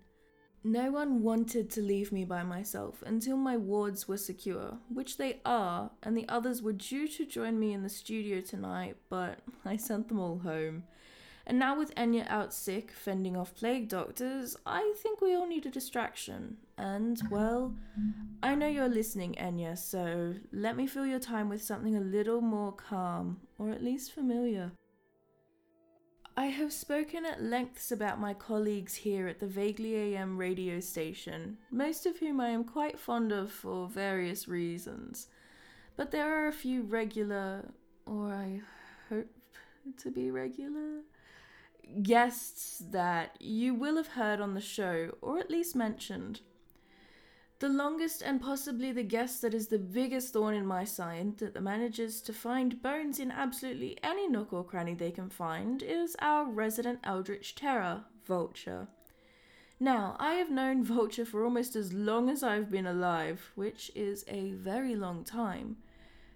No 0.64 0.90
one 0.90 1.22
wanted 1.22 1.70
to 1.70 1.82
leave 1.84 2.12
me 2.12 2.26
by 2.26 2.42
myself 2.42 3.04
until 3.06 3.38
my 3.38 3.56
wards 3.56 4.08
were 4.08 4.18
secure, 4.18 4.80
which 4.92 5.18
they 5.18 5.42
are, 5.46 5.92
and 6.02 6.18
the 6.18 6.28
others 6.28 6.64
were 6.64 6.74
due 6.74 7.08
to 7.10 7.26
join 7.28 7.60
me 7.60 7.72
in 7.72 7.84
the 7.84 7.90
studio 7.90 8.42
tonight, 8.42 8.96
but 9.12 9.42
I 9.64 9.78
sent 9.78 10.08
them 10.08 10.20
all 10.20 10.40
home. 10.40 10.86
And 11.46 11.60
now, 11.60 11.78
with 11.78 11.94
Enya 11.94 12.28
out 12.28 12.52
sick, 12.52 12.92
fending 12.92 13.38
off 13.38 13.54
plague 13.54 13.90
doctors, 13.90 14.58
I 14.66 14.96
think 14.98 15.22
we 15.22 15.36
all 15.36 15.48
need 15.48 15.68
a 15.68 15.72
distraction. 15.72 16.58
And, 16.82 17.22
well, 17.30 17.76
I 18.42 18.56
know 18.56 18.68
you're 18.68 18.90
listening, 18.90 19.36
Enya, 19.40 19.78
so 19.78 20.34
let 20.52 20.76
me 20.76 20.88
fill 20.88 21.06
your 21.06 21.20
time 21.20 21.48
with 21.48 21.62
something 21.62 21.96
a 21.96 22.02
little 22.02 22.42
more 22.42 22.72
calm, 22.72 23.42
or 23.60 23.70
at 23.70 23.84
least 23.84 24.14
familiar. 24.14 24.72
I 26.36 26.46
have 26.46 26.74
spoken 26.74 27.24
at 27.24 27.44
lengths 27.44 27.92
about 27.92 28.20
my 28.20 28.34
colleagues 28.34 28.96
here 28.96 29.28
at 29.28 29.40
the 29.40 29.46
Vaguely 29.46 29.96
AM 29.96 30.40
radio 30.40 30.80
station, 30.80 31.60
most 31.70 32.08
of 32.08 32.18
whom 32.18 32.42
I 32.42 32.50
am 32.50 32.64
quite 32.64 33.00
fond 33.00 33.32
of 33.32 33.52
for 33.52 33.88
various 33.88 34.48
reasons. 34.48 35.28
But 35.96 36.10
there 36.10 36.34
are 36.34 36.48
a 36.48 36.54
few 36.54 36.82
regular, 36.82 37.70
or 38.08 38.34
I 38.34 38.62
hope 39.08 39.28
to 39.98 40.10
be 40.10 40.32
regular, 40.32 41.02
guests 42.02 42.82
that 42.90 43.36
you 43.40 43.76
will 43.76 43.98
have 43.98 44.08
heard 44.08 44.42
on 44.42 44.56
the 44.56 44.62
show, 44.62 45.12
or 45.22 45.38
at 45.38 45.52
least 45.52 45.76
mentioned. 45.76 46.42
The 47.62 47.70
longest 47.70 48.24
and 48.24 48.42
possibly 48.42 48.92
the 48.92 49.04
guest 49.04 49.44
that 49.44 49.54
is 49.54 49.68
the 49.68 49.78
biggest 49.78 50.34
thorn 50.34 50.56
in 50.56 50.66
my 50.66 50.84
side 50.84 51.38
that 51.38 51.62
manages 51.62 52.20
to 52.24 52.34
find 52.34 52.82
bones 52.82 53.20
in 53.20 53.30
absolutely 53.30 54.00
any 54.02 54.28
nook 54.28 54.52
or 54.52 54.64
cranny 54.64 54.96
they 54.96 55.12
can 55.12 55.30
find 55.30 55.84
is 55.84 56.16
our 56.18 56.50
resident 56.50 57.02
Eldritch 57.04 57.54
Terror, 57.54 58.06
Vulture. 58.26 58.88
Now, 59.80 60.16
I 60.20 60.34
have 60.34 60.50
known 60.50 60.84
Vulture 60.84 61.24
for 61.24 61.44
almost 61.44 61.76
as 61.76 61.94
long 61.94 62.32
as 62.32 62.42
I've 62.42 62.72
been 62.72 62.88
alive, 62.88 63.52
which 63.54 63.92
is 63.94 64.26
a 64.28 64.54
very 64.54 64.96
long 64.96 65.24
time. 65.24 65.78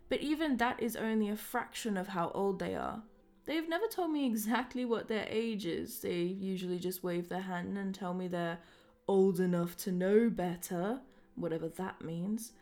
But 0.09 0.21
even 0.21 0.57
that 0.57 0.79
is 0.79 0.95
only 0.95 1.29
a 1.29 1.35
fraction 1.35 1.97
of 1.97 2.09
how 2.09 2.29
old 2.35 2.59
they 2.59 2.75
are. 2.75 3.01
They've 3.45 3.67
never 3.67 3.87
told 3.87 4.11
me 4.11 4.27
exactly 4.27 4.85
what 4.85 5.07
their 5.07 5.25
age 5.27 5.65
is. 5.65 6.01
They 6.01 6.21
usually 6.21 6.77
just 6.77 7.03
wave 7.03 7.29
their 7.29 7.41
hand 7.41 7.79
and 7.79 7.95
tell 7.95 8.13
me 8.13 8.27
they're 8.27 8.59
old 9.07 9.39
enough 9.39 9.75
to 9.77 9.91
know 9.91 10.29
better 10.29 11.01
whatever 11.35 11.67
that 11.67 12.01
means. 12.01 12.53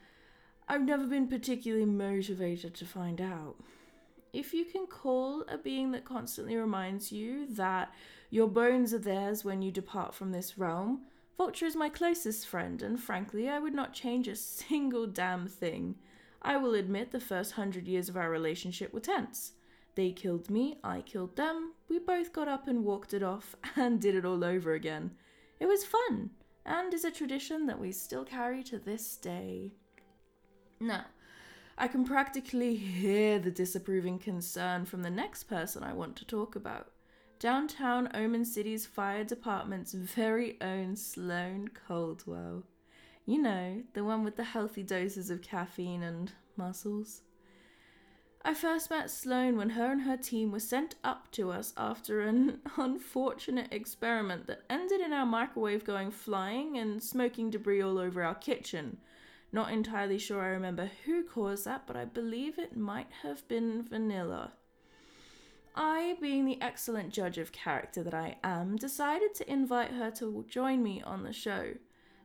I've 0.68 0.84
never 0.84 1.06
been 1.06 1.28
particularly 1.28 1.86
motivated 1.86 2.74
to 2.76 2.86
find 2.86 3.20
out. 3.20 3.56
If 4.32 4.54
you 4.54 4.66
can 4.66 4.88
call 4.88 5.44
a 5.48 5.58
being 5.58 5.92
that 5.92 6.06
constantly 6.06 6.56
reminds 6.56 7.12
you 7.12 7.46
that 7.54 7.94
your 8.30 8.48
bones 8.48 8.94
are 8.94 9.00
theirs 9.00 9.44
when 9.46 9.62
you 9.62 9.72
depart 9.72 10.16
from 10.16 10.32
this 10.32 10.58
realm, 10.58 11.02
Vulture 11.38 11.66
is 11.66 11.76
my 11.76 11.90
closest 11.90 12.48
friend, 12.48 12.82
and 12.84 13.02
frankly, 13.02 13.50
I 13.50 13.58
would 13.58 13.74
not 13.74 13.94
change 13.94 14.28
a 14.28 14.36
single 14.36 15.08
damn 15.08 15.48
thing. 15.48 15.96
I 16.42 16.58
will 16.58 16.76
admit 16.76 17.12
the 17.12 17.20
first 17.20 17.54
hundred 17.54 17.88
years 17.88 18.08
of 18.08 18.18
our 18.18 18.30
relationship 18.30 18.94
were 18.94 19.00
tense. 19.00 19.54
They 19.96 20.12
killed 20.12 20.50
me, 20.50 20.78
I 20.84 21.02
killed 21.02 21.36
them, 21.36 21.74
we 21.90 22.00
both 22.00 22.34
got 22.34 22.48
up 22.48 22.68
and 22.68 22.84
walked 22.84 23.14
it 23.14 23.24
off, 23.24 23.56
and 23.76 24.00
did 24.00 24.16
it 24.16 24.26
all 24.26 24.44
over 24.44 24.74
again. 24.74 25.12
It 25.60 25.68
was 25.68 25.86
fun 25.86 26.32
and 26.66 26.94
is 26.94 27.06
a 27.06 27.12
tradition 27.12 27.66
that 27.68 27.80
we 27.80 27.92
still 27.92 28.24
carry 28.24 28.64
to 28.64 28.80
this 28.80 29.18
day. 29.18 29.72
Now, 30.80 31.06
I 31.78 31.88
can 31.88 32.06
practically 32.06 32.76
hear 32.76 33.40
the 33.40 33.52
disapproving 33.52 34.20
concern 34.20 34.86
from 34.86 35.02
the 35.02 35.10
next 35.10 35.46
person 35.46 35.84
I 35.84 35.94
want 35.94 36.16
to 36.18 36.26
talk 36.26 36.56
about. 36.56 36.92
Downtown 37.40 38.10
Omen 38.14 38.46
City's 38.46 38.86
fire 38.86 39.24
department's 39.24 39.94
very 39.94 40.58
own 40.62 40.96
Sloane 40.96 41.70
Coldwell. 41.70 42.64
You 43.26 43.42
know, 43.42 43.84
the 43.94 44.04
one 44.04 44.24
with 44.24 44.36
the 44.36 44.44
healthy 44.44 44.84
doses 44.84 45.30
of 45.30 45.42
caffeine 45.42 46.04
and 46.04 46.32
muscles. 46.56 47.22
I 48.46 48.54
first 48.54 48.90
met 48.90 49.10
Sloane 49.10 49.56
when 49.56 49.70
her 49.70 49.90
and 49.90 50.02
her 50.02 50.18
team 50.18 50.52
were 50.52 50.60
sent 50.60 50.96
up 51.02 51.32
to 51.32 51.50
us 51.50 51.74
after 51.78 52.20
an 52.20 52.60
unfortunate 52.78 53.72
experiment 53.72 54.48
that 54.48 54.64
ended 54.70 55.00
in 55.00 55.14
our 55.14 55.26
microwave 55.26 55.86
going 55.86 56.12
flying 56.12 56.78
and 56.78 57.02
smoking 57.02 57.50
debris 57.50 57.82
all 57.82 57.98
over 57.98 58.22
our 58.22 58.36
kitchen. 58.36 58.98
Not 59.54 59.72
entirely 59.72 60.18
sure 60.18 60.42
I 60.42 60.48
remember 60.48 60.92
who 61.06 61.24
caused 61.24 61.64
that, 61.66 61.88
but 61.88 61.96
I 61.96 62.04
believe 62.04 62.60
it 62.60 62.76
might 62.76 63.08
have 63.22 63.48
been 63.48 63.82
Vanilla. 63.82 64.52
I, 65.74 66.18
being 66.20 66.46
the 66.46 66.62
excellent 66.62 67.14
judge 67.14 67.38
of 67.38 67.54
character 67.54 68.04
that 68.04 68.14
I 68.14 68.36
am, 68.44 68.76
decided 68.76 69.34
to 69.36 69.50
invite 69.52 69.92
her 69.92 70.12
to 70.12 70.46
join 70.50 70.84
me 70.84 71.02
on 71.02 71.24
the 71.24 71.34
show, 71.34 71.76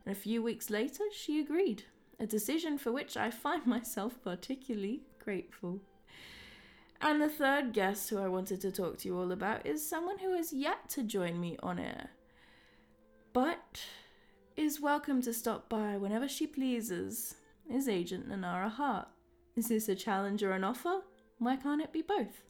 and 0.05 0.11
a 0.11 0.19
few 0.19 0.43
weeks 0.43 0.69
later 0.69 1.05
she 1.15 1.39
agreed, 1.39 1.83
a 2.19 2.27
decision 2.27 2.77
for 2.77 2.91
which 2.91 3.15
I 3.15 3.31
find 3.31 3.65
myself 3.67 4.21
particularly 4.21 5.03
grateful. 5.23 5.81
And 7.01 7.21
the 7.21 7.29
third 7.29 7.71
guest 7.71 8.09
who 8.09 8.17
I 8.17 8.27
wanted 8.27 8.59
to 8.61 8.71
talk 8.71 8.97
to 8.99 9.07
you 9.07 9.17
all 9.17 9.31
about 9.31 9.65
is 9.65 9.87
someone 9.87 10.19
who 10.19 10.35
has 10.35 10.51
yet 10.51 10.89
to 10.89 11.03
join 11.03 11.39
me 11.39 11.55
on 11.63 11.79
air, 11.79 12.09
but 13.31 13.81
is 14.57 14.81
welcome 14.81 15.21
to 15.21 15.33
stop 15.33 15.69
by 15.69 15.95
whenever 15.95 16.27
she 16.27 16.45
pleases, 16.45 17.35
is 17.71 17.87
Agent 17.87 18.29
Nanara 18.29 18.69
Hart. 18.69 19.07
Is 19.55 19.69
this 19.69 19.87
a 19.87 19.95
challenge 19.95 20.43
or 20.43 20.51
an 20.51 20.65
offer? 20.65 20.99
Why 21.37 21.55
can't 21.55 21.81
it 21.81 21.93
be 21.93 22.01
both? 22.01 22.43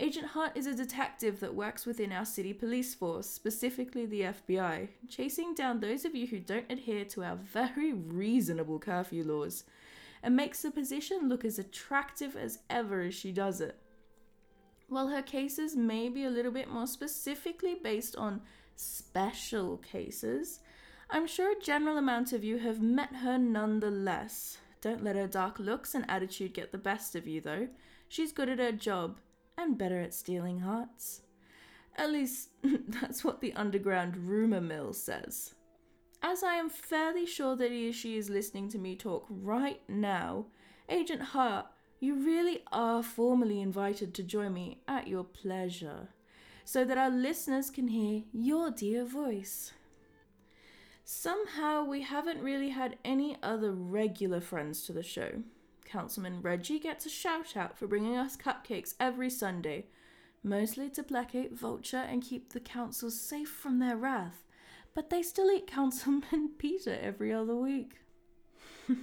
Agent 0.00 0.26
Hart 0.26 0.56
is 0.56 0.66
a 0.66 0.74
detective 0.74 1.38
that 1.38 1.54
works 1.54 1.86
within 1.86 2.10
our 2.10 2.24
city 2.24 2.52
police 2.52 2.96
force, 2.96 3.30
specifically 3.30 4.06
the 4.06 4.22
FBI, 4.22 4.88
chasing 5.08 5.54
down 5.54 5.78
those 5.78 6.04
of 6.04 6.16
you 6.16 6.26
who 6.26 6.40
don't 6.40 6.70
adhere 6.70 7.04
to 7.04 7.22
our 7.22 7.36
very 7.36 7.92
reasonable 7.92 8.80
curfew 8.80 9.22
laws 9.22 9.62
and 10.22 10.36
makes 10.36 10.62
the 10.62 10.70
position 10.70 11.28
look 11.28 11.44
as 11.44 11.58
attractive 11.58 12.36
as 12.36 12.60
ever 12.70 13.02
as 13.02 13.14
she 13.14 13.32
does 13.32 13.60
it. 13.60 13.76
While 14.88 15.08
her 15.08 15.22
cases 15.22 15.74
may 15.74 16.08
be 16.08 16.24
a 16.24 16.30
little 16.30 16.52
bit 16.52 16.68
more 16.68 16.86
specifically 16.86 17.74
based 17.82 18.14
on 18.16 18.42
special 18.76 19.78
cases, 19.78 20.60
I'm 21.10 21.26
sure 21.26 21.52
a 21.52 21.60
general 21.60 21.98
amount 21.98 22.32
of 22.32 22.44
you 22.44 22.58
have 22.58 22.80
met 22.80 23.16
her 23.16 23.38
nonetheless. 23.38 24.58
Don't 24.80 25.04
let 25.04 25.16
her 25.16 25.26
dark 25.26 25.58
looks 25.58 25.94
and 25.94 26.04
attitude 26.08 26.54
get 26.54 26.72
the 26.72 26.78
best 26.78 27.14
of 27.14 27.26
you, 27.26 27.40
though. 27.40 27.68
She's 28.08 28.32
good 28.32 28.48
at 28.48 28.58
her 28.58 28.72
job 28.72 29.18
and 29.56 29.78
better 29.78 30.00
at 30.00 30.14
stealing 30.14 30.60
hearts. 30.60 31.22
At 31.96 32.10
least, 32.10 32.50
that's 32.62 33.24
what 33.24 33.40
the 33.40 33.52
underground 33.54 34.16
rumour 34.16 34.60
mill 34.60 34.92
says 34.92 35.54
as 36.22 36.42
I 36.42 36.54
am 36.54 36.70
fairly 36.70 37.26
sure 37.26 37.56
that 37.56 37.72
he 37.72 37.88
or 37.88 37.92
she 37.92 38.16
is 38.16 38.30
listening 38.30 38.68
to 38.70 38.78
me 38.78 38.94
talk 38.96 39.26
right 39.28 39.80
now, 39.88 40.46
Agent 40.88 41.22
Hart, 41.22 41.66
you 41.98 42.14
really 42.14 42.62
are 42.70 43.02
formally 43.02 43.60
invited 43.60 44.14
to 44.14 44.22
join 44.22 44.54
me 44.54 44.82
at 44.86 45.08
your 45.08 45.24
pleasure, 45.24 46.08
so 46.64 46.84
that 46.84 46.98
our 46.98 47.10
listeners 47.10 47.70
can 47.70 47.88
hear 47.88 48.22
your 48.32 48.70
dear 48.70 49.04
voice. 49.04 49.72
Somehow, 51.04 51.84
we 51.84 52.02
haven't 52.02 52.42
really 52.42 52.70
had 52.70 52.96
any 53.04 53.36
other 53.42 53.72
regular 53.72 54.40
friends 54.40 54.82
to 54.82 54.92
the 54.92 55.02
show. 55.02 55.42
Councilman 55.84 56.40
Reggie 56.40 56.78
gets 56.78 57.04
a 57.04 57.10
shout 57.10 57.56
out 57.56 57.76
for 57.76 57.86
bringing 57.86 58.16
us 58.16 58.36
cupcakes 58.36 58.94
every 58.98 59.28
Sunday, 59.28 59.86
mostly 60.42 60.88
to 60.90 61.02
placate 61.02 61.52
Vulture 61.52 61.96
and 61.96 62.22
keep 62.22 62.52
the 62.52 62.60
council 62.60 63.10
safe 63.10 63.50
from 63.50 63.78
their 63.78 63.96
wrath 63.96 64.44
but 64.94 65.10
they 65.10 65.22
still 65.22 65.50
eat 65.50 65.66
Councilman 65.66 66.50
Peter 66.58 66.98
every 67.00 67.32
other 67.32 67.54
week. 67.54 67.98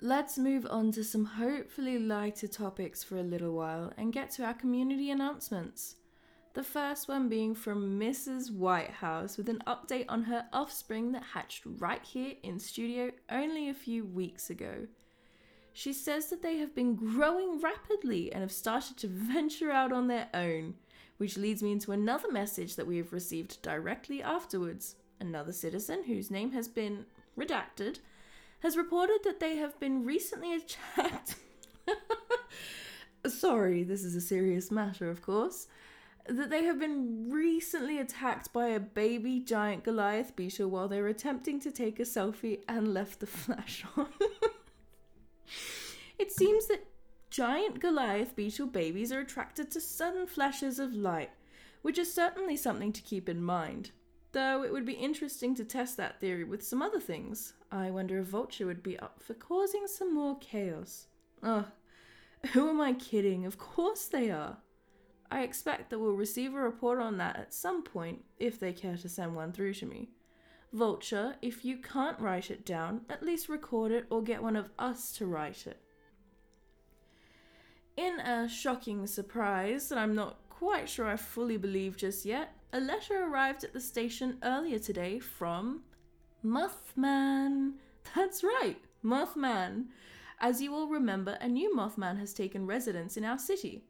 Let's 0.00 0.38
move 0.38 0.66
on 0.70 0.92
to 0.92 1.04
some 1.04 1.24
hopefully 1.24 1.98
lighter 1.98 2.48
topics 2.48 3.02
for 3.02 3.16
a 3.16 3.22
little 3.22 3.52
while 3.52 3.92
and 3.96 4.12
get 4.12 4.30
to 4.32 4.44
our 4.44 4.54
community 4.54 5.10
announcements. 5.10 5.96
The 6.52 6.64
first 6.64 7.06
one 7.06 7.28
being 7.28 7.54
from 7.54 8.00
Mrs. 8.00 8.52
Whitehouse 8.52 9.36
with 9.36 9.48
an 9.48 9.62
update 9.68 10.06
on 10.08 10.24
her 10.24 10.46
offspring 10.52 11.12
that 11.12 11.22
hatched 11.22 11.62
right 11.64 12.02
here 12.02 12.34
in 12.42 12.58
studio 12.58 13.12
only 13.30 13.68
a 13.68 13.74
few 13.74 14.04
weeks 14.04 14.50
ago. 14.50 14.88
She 15.72 15.92
says 15.92 16.28
that 16.30 16.42
they 16.42 16.56
have 16.56 16.74
been 16.74 16.96
growing 16.96 17.60
rapidly 17.60 18.32
and 18.32 18.40
have 18.40 18.50
started 18.50 18.96
to 18.98 19.06
venture 19.08 19.70
out 19.70 19.92
on 19.92 20.08
their 20.08 20.28
own 20.34 20.74
which 21.20 21.36
leads 21.36 21.62
me 21.62 21.70
into 21.70 21.92
another 21.92 22.32
message 22.32 22.76
that 22.76 22.86
we 22.86 22.96
have 22.96 23.12
received 23.12 23.60
directly 23.60 24.22
afterwards. 24.22 24.94
Another 25.20 25.52
citizen, 25.52 26.04
whose 26.04 26.30
name 26.30 26.52
has 26.52 26.66
been 26.66 27.04
redacted, 27.38 27.98
has 28.60 28.74
reported 28.74 29.18
that 29.24 29.38
they 29.38 29.56
have 29.56 29.78
been 29.78 30.02
recently 30.02 30.54
attacked. 30.96 31.34
Sorry, 33.26 33.82
this 33.82 34.02
is 34.02 34.16
a 34.16 34.20
serious 34.22 34.70
matter, 34.70 35.10
of 35.10 35.20
course. 35.20 35.66
That 36.26 36.48
they 36.48 36.64
have 36.64 36.78
been 36.78 37.30
recently 37.30 37.98
attacked 37.98 38.50
by 38.54 38.68
a 38.68 38.80
baby 38.80 39.40
giant 39.40 39.84
Goliath 39.84 40.34
beetle 40.34 40.70
while 40.70 40.88
they 40.88 41.02
were 41.02 41.08
attempting 41.08 41.60
to 41.60 41.70
take 41.70 42.00
a 42.00 42.04
selfie 42.04 42.62
and 42.66 42.94
left 42.94 43.20
the 43.20 43.26
flash 43.26 43.84
on. 43.94 44.08
it 46.18 46.32
seems 46.32 46.66
that 46.68 46.82
giant 47.30 47.78
Goliath 47.78 48.34
beetle 48.34 48.66
babies 48.66 49.12
are 49.12 49.20
attracted 49.20 49.70
to 49.70 49.80
sudden 49.80 50.26
flashes 50.26 50.78
of 50.78 50.92
light, 50.92 51.30
which 51.82 51.98
is 51.98 52.12
certainly 52.12 52.56
something 52.56 52.92
to 52.92 53.02
keep 53.02 53.28
in 53.28 53.42
mind. 53.42 53.92
Though 54.32 54.62
it 54.62 54.72
would 54.72 54.84
be 54.84 54.92
interesting 54.92 55.54
to 55.56 55.64
test 55.64 55.96
that 55.96 56.20
theory 56.20 56.44
with 56.44 56.62
some 56.62 56.82
other 56.82 57.00
things. 57.00 57.54
I 57.72 57.90
wonder 57.90 58.18
if 58.18 58.26
Vulture 58.26 58.66
would 58.66 58.82
be 58.82 58.98
up 58.98 59.22
for 59.22 59.34
causing 59.34 59.86
some 59.86 60.14
more 60.14 60.38
chaos. 60.38 61.06
Ugh, 61.42 61.66
who 62.52 62.68
am 62.68 62.80
I 62.80 62.92
kidding? 62.92 63.46
Of 63.46 63.58
course 63.58 64.06
they 64.06 64.30
are. 64.30 64.58
I 65.30 65.42
expect 65.42 65.90
that 65.90 65.98
we'll 66.00 66.14
receive 66.14 66.54
a 66.54 66.60
report 66.60 66.98
on 66.98 67.18
that 67.18 67.36
at 67.36 67.54
some 67.54 67.82
point, 67.82 68.24
if 68.38 68.58
they 68.58 68.72
care 68.72 68.96
to 68.96 69.08
send 69.08 69.36
one 69.36 69.52
through 69.52 69.74
to 69.74 69.86
me. 69.86 70.10
Vulture, 70.72 71.36
if 71.42 71.64
you 71.64 71.76
can't 71.76 72.18
write 72.18 72.50
it 72.50 72.64
down, 72.64 73.02
at 73.08 73.22
least 73.22 73.48
record 73.48 73.92
it 73.92 74.06
or 74.10 74.22
get 74.22 74.42
one 74.42 74.56
of 74.56 74.70
us 74.78 75.12
to 75.12 75.26
write 75.26 75.66
it. 75.66 75.80
In 77.96 78.20
a 78.20 78.48
shocking 78.48 79.06
surprise 79.06 79.88
that 79.88 79.98
I'm 79.98 80.14
not 80.14 80.38
quite 80.48 80.88
sure 80.88 81.06
I 81.06 81.16
fully 81.16 81.56
believe 81.56 81.96
just 81.96 82.24
yet, 82.24 82.54
a 82.72 82.80
letter 82.80 83.24
arrived 83.24 83.64
at 83.64 83.72
the 83.72 83.80
station 83.80 84.38
earlier 84.42 84.78
today 84.78 85.18
from 85.18 85.82
Mothman. 86.44 87.72
That's 88.14 88.42
right, 88.42 88.76
Mothman. 89.04 89.86
As 90.40 90.62
you 90.62 90.72
will 90.72 90.88
remember, 90.88 91.36
a 91.40 91.48
new 91.48 91.74
Mothman 91.74 92.18
has 92.18 92.32
taken 92.32 92.66
residence 92.66 93.16
in 93.16 93.24
our 93.24 93.38
city. 93.38 93.84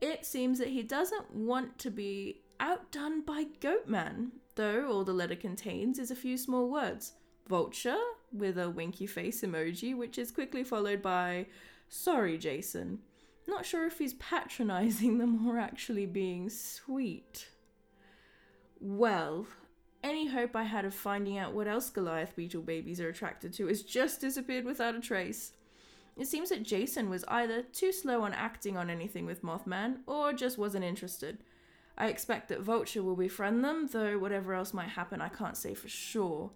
It 0.00 0.26
seems 0.26 0.58
that 0.58 0.68
he 0.68 0.82
doesn't 0.82 1.32
want 1.34 1.78
to 1.78 1.90
be 1.90 2.42
outdone 2.58 3.22
by 3.22 3.44
Goatman, 3.60 4.30
though 4.56 4.90
all 4.90 5.04
the 5.04 5.12
letter 5.12 5.36
contains 5.36 5.98
is 5.98 6.10
a 6.10 6.16
few 6.16 6.36
small 6.36 6.70
words. 6.70 7.12
Vulture, 7.48 7.96
with 8.32 8.58
a 8.58 8.68
winky 8.68 9.06
face 9.06 9.42
emoji, 9.42 9.96
which 9.96 10.18
is 10.18 10.30
quickly 10.32 10.64
followed 10.64 11.00
by, 11.00 11.46
Sorry, 11.88 12.36
Jason. 12.36 12.98
Not 13.46 13.64
sure 13.64 13.86
if 13.86 13.98
he's 13.98 14.14
patronizing 14.14 15.18
them 15.18 15.46
or 15.48 15.58
actually 15.58 16.06
being 16.06 16.50
sweet. 16.50 17.48
Well, 18.80 19.46
any 20.02 20.28
hope 20.28 20.54
I 20.54 20.64
had 20.64 20.84
of 20.84 20.94
finding 20.94 21.38
out 21.38 21.54
what 21.54 21.66
else 21.66 21.90
Goliath 21.90 22.36
beetle 22.36 22.62
babies 22.62 23.00
are 23.00 23.08
attracted 23.08 23.52
to 23.54 23.66
has 23.66 23.82
just 23.82 24.20
disappeared 24.20 24.64
without 24.64 24.94
a 24.94 25.00
trace. 25.00 25.52
It 26.16 26.26
seems 26.26 26.48
that 26.48 26.62
Jason 26.62 27.10
was 27.10 27.24
either 27.28 27.62
too 27.62 27.92
slow 27.92 28.22
on 28.22 28.32
acting 28.32 28.76
on 28.76 28.88
anything 28.88 29.26
with 29.26 29.42
Mothman 29.42 29.98
or 30.06 30.32
just 30.32 30.58
wasn't 30.58 30.84
interested. 30.84 31.38
I 31.98 32.08
expect 32.08 32.48
that 32.48 32.60
Vulture 32.60 33.02
will 33.02 33.16
befriend 33.16 33.64
them, 33.64 33.88
though 33.90 34.18
whatever 34.18 34.54
else 34.54 34.74
might 34.74 34.90
happen, 34.90 35.20
I 35.20 35.28
can't 35.28 35.56
say 35.56 35.74
for 35.74 35.88
sure. 35.88 36.50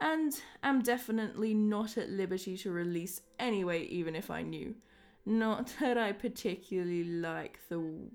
And 0.00 0.40
am 0.62 0.82
definitely 0.82 1.54
not 1.54 1.96
at 1.96 2.10
liberty 2.10 2.56
to 2.58 2.70
release 2.70 3.22
anyway, 3.38 3.84
even 3.84 4.14
if 4.14 4.30
I 4.30 4.42
knew. 4.42 4.74
Not 5.26 5.74
that 5.80 5.98
I 5.98 6.12
particularly 6.12 7.02
like 7.04 7.58
the 7.68 8.08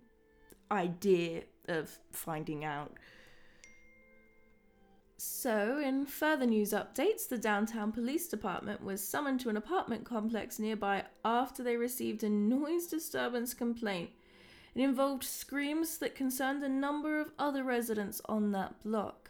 idea 0.71 1.43
of 1.67 1.99
finding 2.11 2.63
out. 2.63 2.93
So, 5.17 5.77
in 5.77 6.07
further 6.07 6.47
news 6.47 6.71
updates, 6.71 7.27
the 7.27 7.37
downtown 7.37 7.91
police 7.91 8.27
department 8.27 8.83
was 8.83 9.07
summoned 9.07 9.39
to 9.41 9.49
an 9.49 9.57
apartment 9.57 10.03
complex 10.03 10.57
nearby 10.57 11.03
after 11.23 11.61
they 11.61 11.77
received 11.77 12.23
a 12.23 12.29
noise 12.29 12.87
disturbance 12.87 13.53
complaint. 13.53 14.09
It 14.73 14.81
involved 14.81 15.23
screams 15.23 15.97
that 15.99 16.15
concerned 16.15 16.63
a 16.63 16.69
number 16.69 17.19
of 17.19 17.33
other 17.37 17.63
residents 17.63 18.21
on 18.25 18.51
that 18.53 18.81
block. 18.81 19.29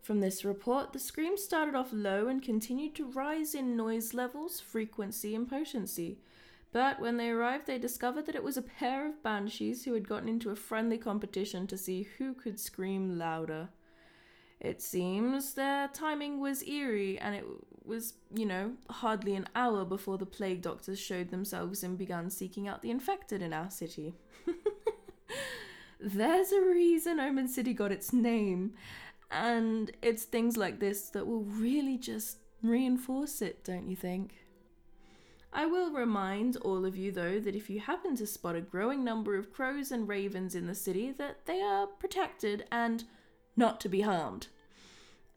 From 0.00 0.20
this 0.20 0.46
report, 0.46 0.94
the 0.94 0.98
screams 0.98 1.42
started 1.42 1.74
off 1.74 1.92
low 1.92 2.28
and 2.28 2.40
continued 2.40 2.94
to 2.94 3.10
rise 3.10 3.54
in 3.54 3.76
noise 3.76 4.14
levels, 4.14 4.60
frequency, 4.60 5.34
and 5.34 5.46
potency. 5.46 6.20
But 6.72 7.00
when 7.00 7.16
they 7.16 7.30
arrived, 7.30 7.66
they 7.66 7.78
discovered 7.78 8.26
that 8.26 8.34
it 8.34 8.44
was 8.44 8.56
a 8.56 8.62
pair 8.62 9.06
of 9.06 9.22
banshees 9.22 9.84
who 9.84 9.94
had 9.94 10.08
gotten 10.08 10.28
into 10.28 10.50
a 10.50 10.56
friendly 10.56 10.98
competition 10.98 11.66
to 11.68 11.78
see 11.78 12.08
who 12.18 12.34
could 12.34 12.60
scream 12.60 13.18
louder. 13.18 13.70
It 14.60 14.82
seems 14.82 15.54
their 15.54 15.88
timing 15.88 16.40
was 16.40 16.66
eerie, 16.66 17.18
and 17.18 17.34
it 17.34 17.44
was, 17.84 18.14
you 18.34 18.44
know, 18.44 18.72
hardly 18.90 19.34
an 19.34 19.48
hour 19.54 19.84
before 19.84 20.18
the 20.18 20.26
plague 20.26 20.62
doctors 20.62 20.98
showed 20.98 21.30
themselves 21.30 21.82
and 21.82 21.96
began 21.96 22.28
seeking 22.28 22.68
out 22.68 22.82
the 22.82 22.90
infected 22.90 23.40
in 23.40 23.52
our 23.52 23.70
city. 23.70 24.14
There's 26.00 26.52
a 26.52 26.60
reason 26.60 27.18
Omen 27.18 27.48
City 27.48 27.72
got 27.72 27.92
its 27.92 28.12
name, 28.12 28.74
and 29.30 29.90
it's 30.02 30.24
things 30.24 30.56
like 30.56 30.80
this 30.80 31.08
that 31.10 31.26
will 31.26 31.44
really 31.44 31.96
just 31.96 32.38
reinforce 32.62 33.40
it, 33.40 33.64
don't 33.64 33.88
you 33.88 33.96
think? 33.96 34.34
I 35.52 35.66
will 35.66 35.90
remind 35.90 36.56
all 36.58 36.84
of 36.84 36.96
you, 36.96 37.10
though, 37.10 37.40
that 37.40 37.56
if 37.56 37.70
you 37.70 37.80
happen 37.80 38.16
to 38.16 38.26
spot 38.26 38.54
a 38.54 38.60
growing 38.60 39.02
number 39.02 39.36
of 39.36 39.52
crows 39.52 39.90
and 39.90 40.06
ravens 40.06 40.54
in 40.54 40.66
the 40.66 40.74
city, 40.74 41.10
that 41.12 41.46
they 41.46 41.60
are 41.60 41.86
protected 41.86 42.66
and 42.70 43.04
not 43.56 43.80
to 43.80 43.88
be 43.88 44.02
harmed. 44.02 44.48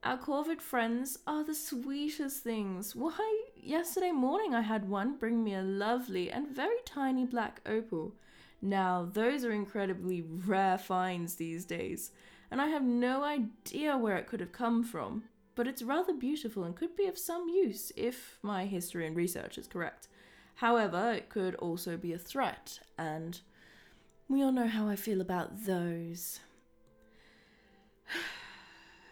Our 0.03 0.17
Corvid 0.17 0.61
friends 0.61 1.19
are 1.27 1.43
the 1.43 1.53
sweetest 1.53 2.43
things. 2.43 2.95
Why, 2.95 3.43
yesterday 3.55 4.11
morning 4.11 4.55
I 4.55 4.61
had 4.61 4.89
one 4.89 5.15
bring 5.15 5.43
me 5.43 5.53
a 5.53 5.61
lovely 5.61 6.31
and 6.31 6.47
very 6.47 6.77
tiny 6.85 7.25
black 7.25 7.61
opal. 7.65 8.15
Now, 8.61 9.07
those 9.11 9.45
are 9.45 9.51
incredibly 9.51 10.21
rare 10.21 10.77
finds 10.77 11.35
these 11.35 11.65
days, 11.65 12.11
and 12.49 12.61
I 12.61 12.67
have 12.67 12.83
no 12.83 13.23
idea 13.23 13.97
where 13.97 14.17
it 14.17 14.27
could 14.27 14.39
have 14.39 14.51
come 14.51 14.83
from, 14.83 15.23
but 15.55 15.67
it's 15.67 15.81
rather 15.81 16.13
beautiful 16.13 16.63
and 16.63 16.75
could 16.75 16.95
be 16.95 17.05
of 17.05 17.17
some 17.17 17.49
use 17.49 17.91
if 17.95 18.37
my 18.41 18.65
history 18.65 19.05
and 19.05 19.15
research 19.15 19.57
is 19.57 19.67
correct. 19.67 20.07
However, 20.55 21.11
it 21.11 21.29
could 21.29 21.55
also 21.55 21.97
be 21.97 22.13
a 22.13 22.17
threat, 22.17 22.79
and 22.97 23.39
we 24.27 24.43
all 24.43 24.51
know 24.51 24.67
how 24.67 24.87
I 24.87 24.95
feel 24.95 25.21
about 25.21 25.65
those. 25.65 26.39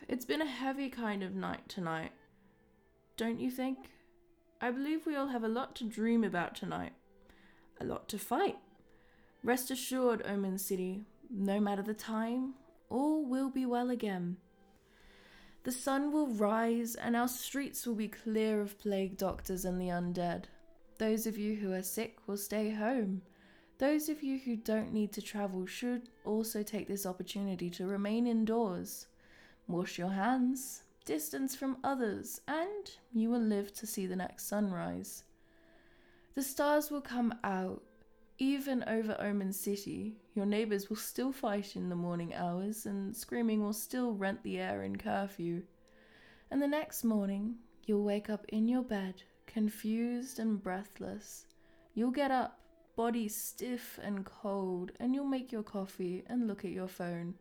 It's 0.08 0.26
been 0.26 0.42
a 0.42 0.48
heavy 0.48 0.90
kind 0.90 1.22
of 1.22 1.36
night 1.36 1.70
tonight. 1.70 2.14
Don't 3.16 3.40
you 3.40 3.52
think? 3.52 3.78
I 4.60 4.72
believe 4.72 5.06
we 5.06 5.16
all 5.16 5.28
have 5.28 5.44
a 5.44 5.48
lot 5.48 5.76
to 5.76 5.84
dream 5.84 6.24
about 6.24 6.56
tonight. 6.56 6.94
A 7.80 7.86
lot 7.86 8.10
to 8.10 8.18
fight. 8.18 8.58
Rest 9.44 9.70
assured, 9.70 10.24
Omen 10.26 10.58
City, 10.58 11.04
no 11.30 11.60
matter 11.60 11.84
the 11.84 11.94
time, 11.94 12.56
all 12.90 13.24
will 13.24 13.52
be 13.52 13.68
well 13.68 13.92
again. 13.92 14.38
The 15.70 15.76
sun 15.76 16.12
will 16.12 16.26
rise 16.26 16.96
and 16.96 17.16
our 17.16 17.28
streets 17.28 17.86
will 17.86 17.94
be 17.94 18.08
clear 18.08 18.60
of 18.60 18.80
plague 18.80 19.18
doctors 19.18 19.66
and 19.66 19.80
the 19.80 19.90
undead. 19.90 20.46
Those 20.98 21.28
of 21.28 21.38
you 21.38 21.58
who 21.58 21.74
are 21.74 21.84
sick 21.84 22.18
will 22.26 22.38
stay 22.38 22.72
home. 22.72 23.22
Those 23.78 24.10
of 24.10 24.24
you 24.24 24.40
who 24.40 24.56
don't 24.56 24.92
need 24.92 25.12
to 25.12 25.22
travel 25.22 25.68
should 25.68 26.10
also 26.26 26.64
take 26.64 26.88
this 26.88 27.06
opportunity 27.06 27.70
to 27.70 27.86
remain 27.86 28.26
indoors. 28.26 29.06
Wash 29.68 30.00
your 30.00 30.10
hands, 30.10 30.82
distance 31.06 31.56
from 31.56 31.78
others, 31.84 32.42
and 32.48 32.90
you 33.14 33.30
will 33.30 33.40
live 33.40 33.72
to 33.74 33.86
see 33.86 34.08
the 34.08 34.16
next 34.16 34.48
sunrise. 34.48 35.24
The 36.34 36.42
stars 36.42 36.90
will 36.90 37.00
come 37.00 37.36
out, 37.44 37.84
even 38.40 38.84
over 38.88 39.16
Omen 39.20 39.54
City. 39.54 40.16
Your 40.40 40.46
neighbours 40.46 40.88
will 40.88 40.96
still 40.96 41.34
fight 41.34 41.76
in 41.76 41.90
the 41.90 41.98
morning 41.98 42.34
hours, 42.34 42.86
and 42.86 43.14
screaming 43.14 43.62
will 43.62 43.74
still 43.74 44.14
rent 44.14 44.42
the 44.42 44.58
air 44.58 44.84
in 44.84 44.96
curfew. 44.96 45.64
And 46.50 46.62
the 46.62 46.68
next 46.68 47.04
morning, 47.04 47.56
you'll 47.86 48.06
wake 48.06 48.30
up 48.30 48.46
in 48.48 48.70
your 48.70 48.84
bed, 48.84 49.22
confused 49.48 50.40
and 50.40 50.64
breathless. 50.64 51.46
You'll 51.94 52.12
get 52.12 52.32
up, 52.32 52.58
body 52.96 53.28
stiff 53.28 54.00
and 54.02 54.24
cold, 54.24 54.94
and 55.02 55.14
you'll 55.14 55.26
make 55.26 55.52
your 55.52 55.62
coffee 55.62 56.24
and 56.28 56.48
look 56.48 56.64
at 56.64 56.72
your 56.72 56.88
phone. 56.88 57.34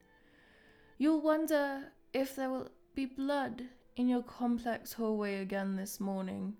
You'll 0.99 1.21
wonder 1.21 1.93
if 2.13 2.35
there 2.35 2.51
will 2.51 2.69
be 2.97 3.07
blood 3.07 3.63
in 3.95 4.09
your 4.09 4.25
complex 4.25 4.93
hallway 4.93 5.37
again 5.37 5.77
this 5.77 6.01
morning, 6.01 6.57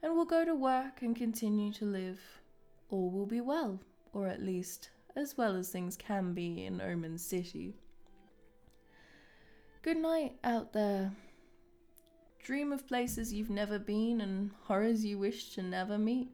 and 0.00 0.14
will 0.14 0.26
go 0.26 0.44
to 0.44 0.54
work 0.54 1.02
and 1.02 1.16
continue 1.16 1.72
to 1.72 1.84
live. 1.84 2.20
All 2.88 3.10
will 3.10 3.26
be 3.26 3.40
well, 3.40 3.80
or 4.12 4.28
at 4.28 4.44
least 4.44 4.90
as 5.16 5.36
well 5.36 5.56
as 5.56 5.68
things 5.68 5.96
can 5.96 6.32
be 6.34 6.64
in 6.64 6.80
Omen 6.80 7.18
City. 7.18 7.74
Good 9.82 9.96
night 9.96 10.36
out 10.44 10.72
there. 10.72 11.12
Dream 12.42 12.72
of 12.72 12.86
places 12.86 13.32
you've 13.32 13.50
never 13.50 13.78
been 13.78 14.20
and 14.20 14.50
horrors 14.64 15.04
you 15.04 15.18
wish 15.18 15.50
to 15.54 15.62
never 15.62 15.98
meet. 15.98 16.28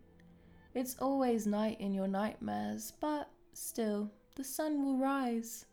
It's 0.74 0.96
always 1.00 1.46
night 1.46 1.80
in 1.80 1.92
your 1.92 2.08
nightmares, 2.08 2.92
but 3.00 3.30
still, 3.52 4.10
the 4.36 4.44
sun 4.44 4.84
will 4.84 4.98
rise. 4.98 5.64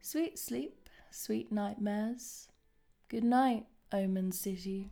Sweet 0.00 0.38
sleep 0.38 0.82
sweet 1.12 1.52
nightmares. 1.52 2.48
Good 3.08 3.24
night, 3.24 3.66
Omen 3.92 4.32
City. 4.32 4.90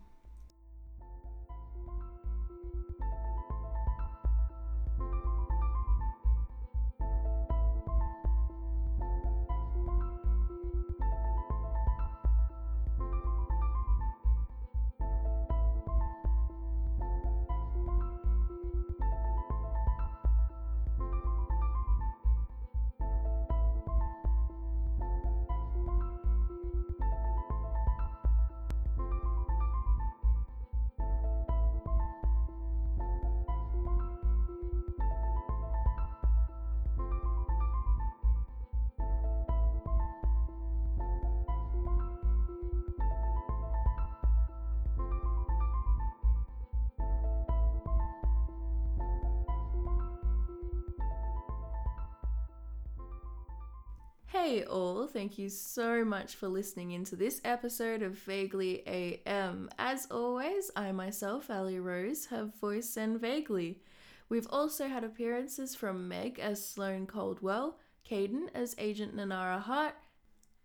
Hey 54.32 54.62
all, 54.62 55.08
thank 55.08 55.38
you 55.38 55.48
so 55.48 56.04
much 56.04 56.36
for 56.36 56.46
listening 56.46 56.92
into 56.92 57.16
this 57.16 57.40
episode 57.44 58.00
of 58.00 58.12
Vaguely 58.12 58.86
AM. 58.86 59.68
As 59.76 60.06
always, 60.08 60.70
I 60.76 60.92
myself, 60.92 61.50
Ali 61.50 61.80
Rose, 61.80 62.26
have 62.26 62.54
voice 62.60 62.96
and 62.96 63.20
vaguely. 63.20 63.82
We've 64.28 64.46
also 64.48 64.86
had 64.86 65.02
appearances 65.02 65.74
from 65.74 66.06
Meg 66.06 66.38
as 66.38 66.64
Sloane 66.64 67.08
Coldwell, 67.08 67.80
Caden 68.08 68.46
as 68.54 68.76
Agent 68.78 69.16
Nanara 69.16 69.60
Hart, 69.62 69.96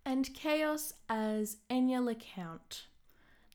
and 0.05 0.31
Chaos 0.35 0.93
as 1.09 1.57
Enya 1.67 2.05
LeCount. 2.05 2.83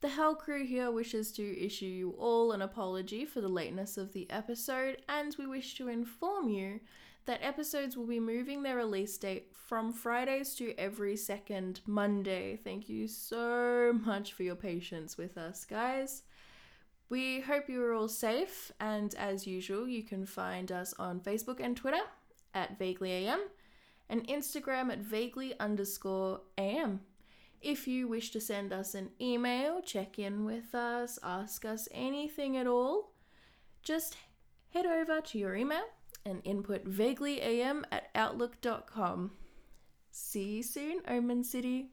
The 0.00 0.08
Hell 0.08 0.34
Crew 0.34 0.66
here 0.66 0.90
wishes 0.90 1.30
to 1.34 1.64
issue 1.64 1.86
you 1.86 2.10
all 2.18 2.50
an 2.50 2.62
apology 2.62 3.24
for 3.24 3.40
the 3.40 3.48
lateness 3.48 3.96
of 3.96 4.12
the 4.12 4.28
episode, 4.28 5.02
and 5.08 5.36
we 5.38 5.46
wish 5.46 5.76
to 5.76 5.86
inform 5.86 6.48
you 6.48 6.80
that 7.26 7.42
episodes 7.42 7.96
will 7.96 8.06
be 8.06 8.20
moving 8.20 8.62
their 8.62 8.76
release 8.76 9.16
date 9.18 9.48
from 9.52 9.92
Fridays 9.92 10.54
to 10.56 10.74
every 10.78 11.16
second 11.16 11.80
Monday. 11.86 12.56
Thank 12.56 12.88
you 12.88 13.06
so 13.06 13.98
much 14.04 14.32
for 14.32 14.42
your 14.42 14.56
patience 14.56 15.16
with 15.16 15.38
us, 15.38 15.64
guys. 15.64 16.22
We 17.08 17.40
hope 17.40 17.68
you 17.68 17.82
are 17.84 17.92
all 17.92 18.08
safe, 18.08 18.70
and 18.80 19.14
as 19.16 19.46
usual, 19.46 19.88
you 19.88 20.02
can 20.02 20.26
find 20.26 20.70
us 20.70 20.94
on 20.98 21.20
Facebook 21.20 21.60
and 21.60 21.76
Twitter 21.76 22.02
at 22.54 22.78
VaguelyAM 22.78 23.40
and 24.08 24.26
Instagram 24.28 24.92
at 24.92 24.98
vaguely 24.98 25.58
underscore 25.58 26.40
AM. 26.56 27.00
If 27.60 27.86
you 27.86 28.08
wish 28.08 28.30
to 28.30 28.40
send 28.40 28.72
us 28.72 28.94
an 28.94 29.10
email, 29.20 29.82
check 29.82 30.18
in 30.18 30.44
with 30.44 30.74
us, 30.74 31.18
ask 31.22 31.64
us 31.64 31.88
anything 31.92 32.56
at 32.56 32.66
all, 32.66 33.12
just 33.82 34.16
head 34.72 34.86
over 34.86 35.20
to 35.20 35.38
your 35.38 35.54
email 35.54 35.84
and 36.24 36.40
input 36.44 36.84
vaguelyam 36.84 37.84
at 37.90 38.08
outlook.com. 38.14 39.32
See 40.10 40.56
you 40.56 40.62
soon, 40.62 41.00
Omen 41.08 41.44
City. 41.44 41.90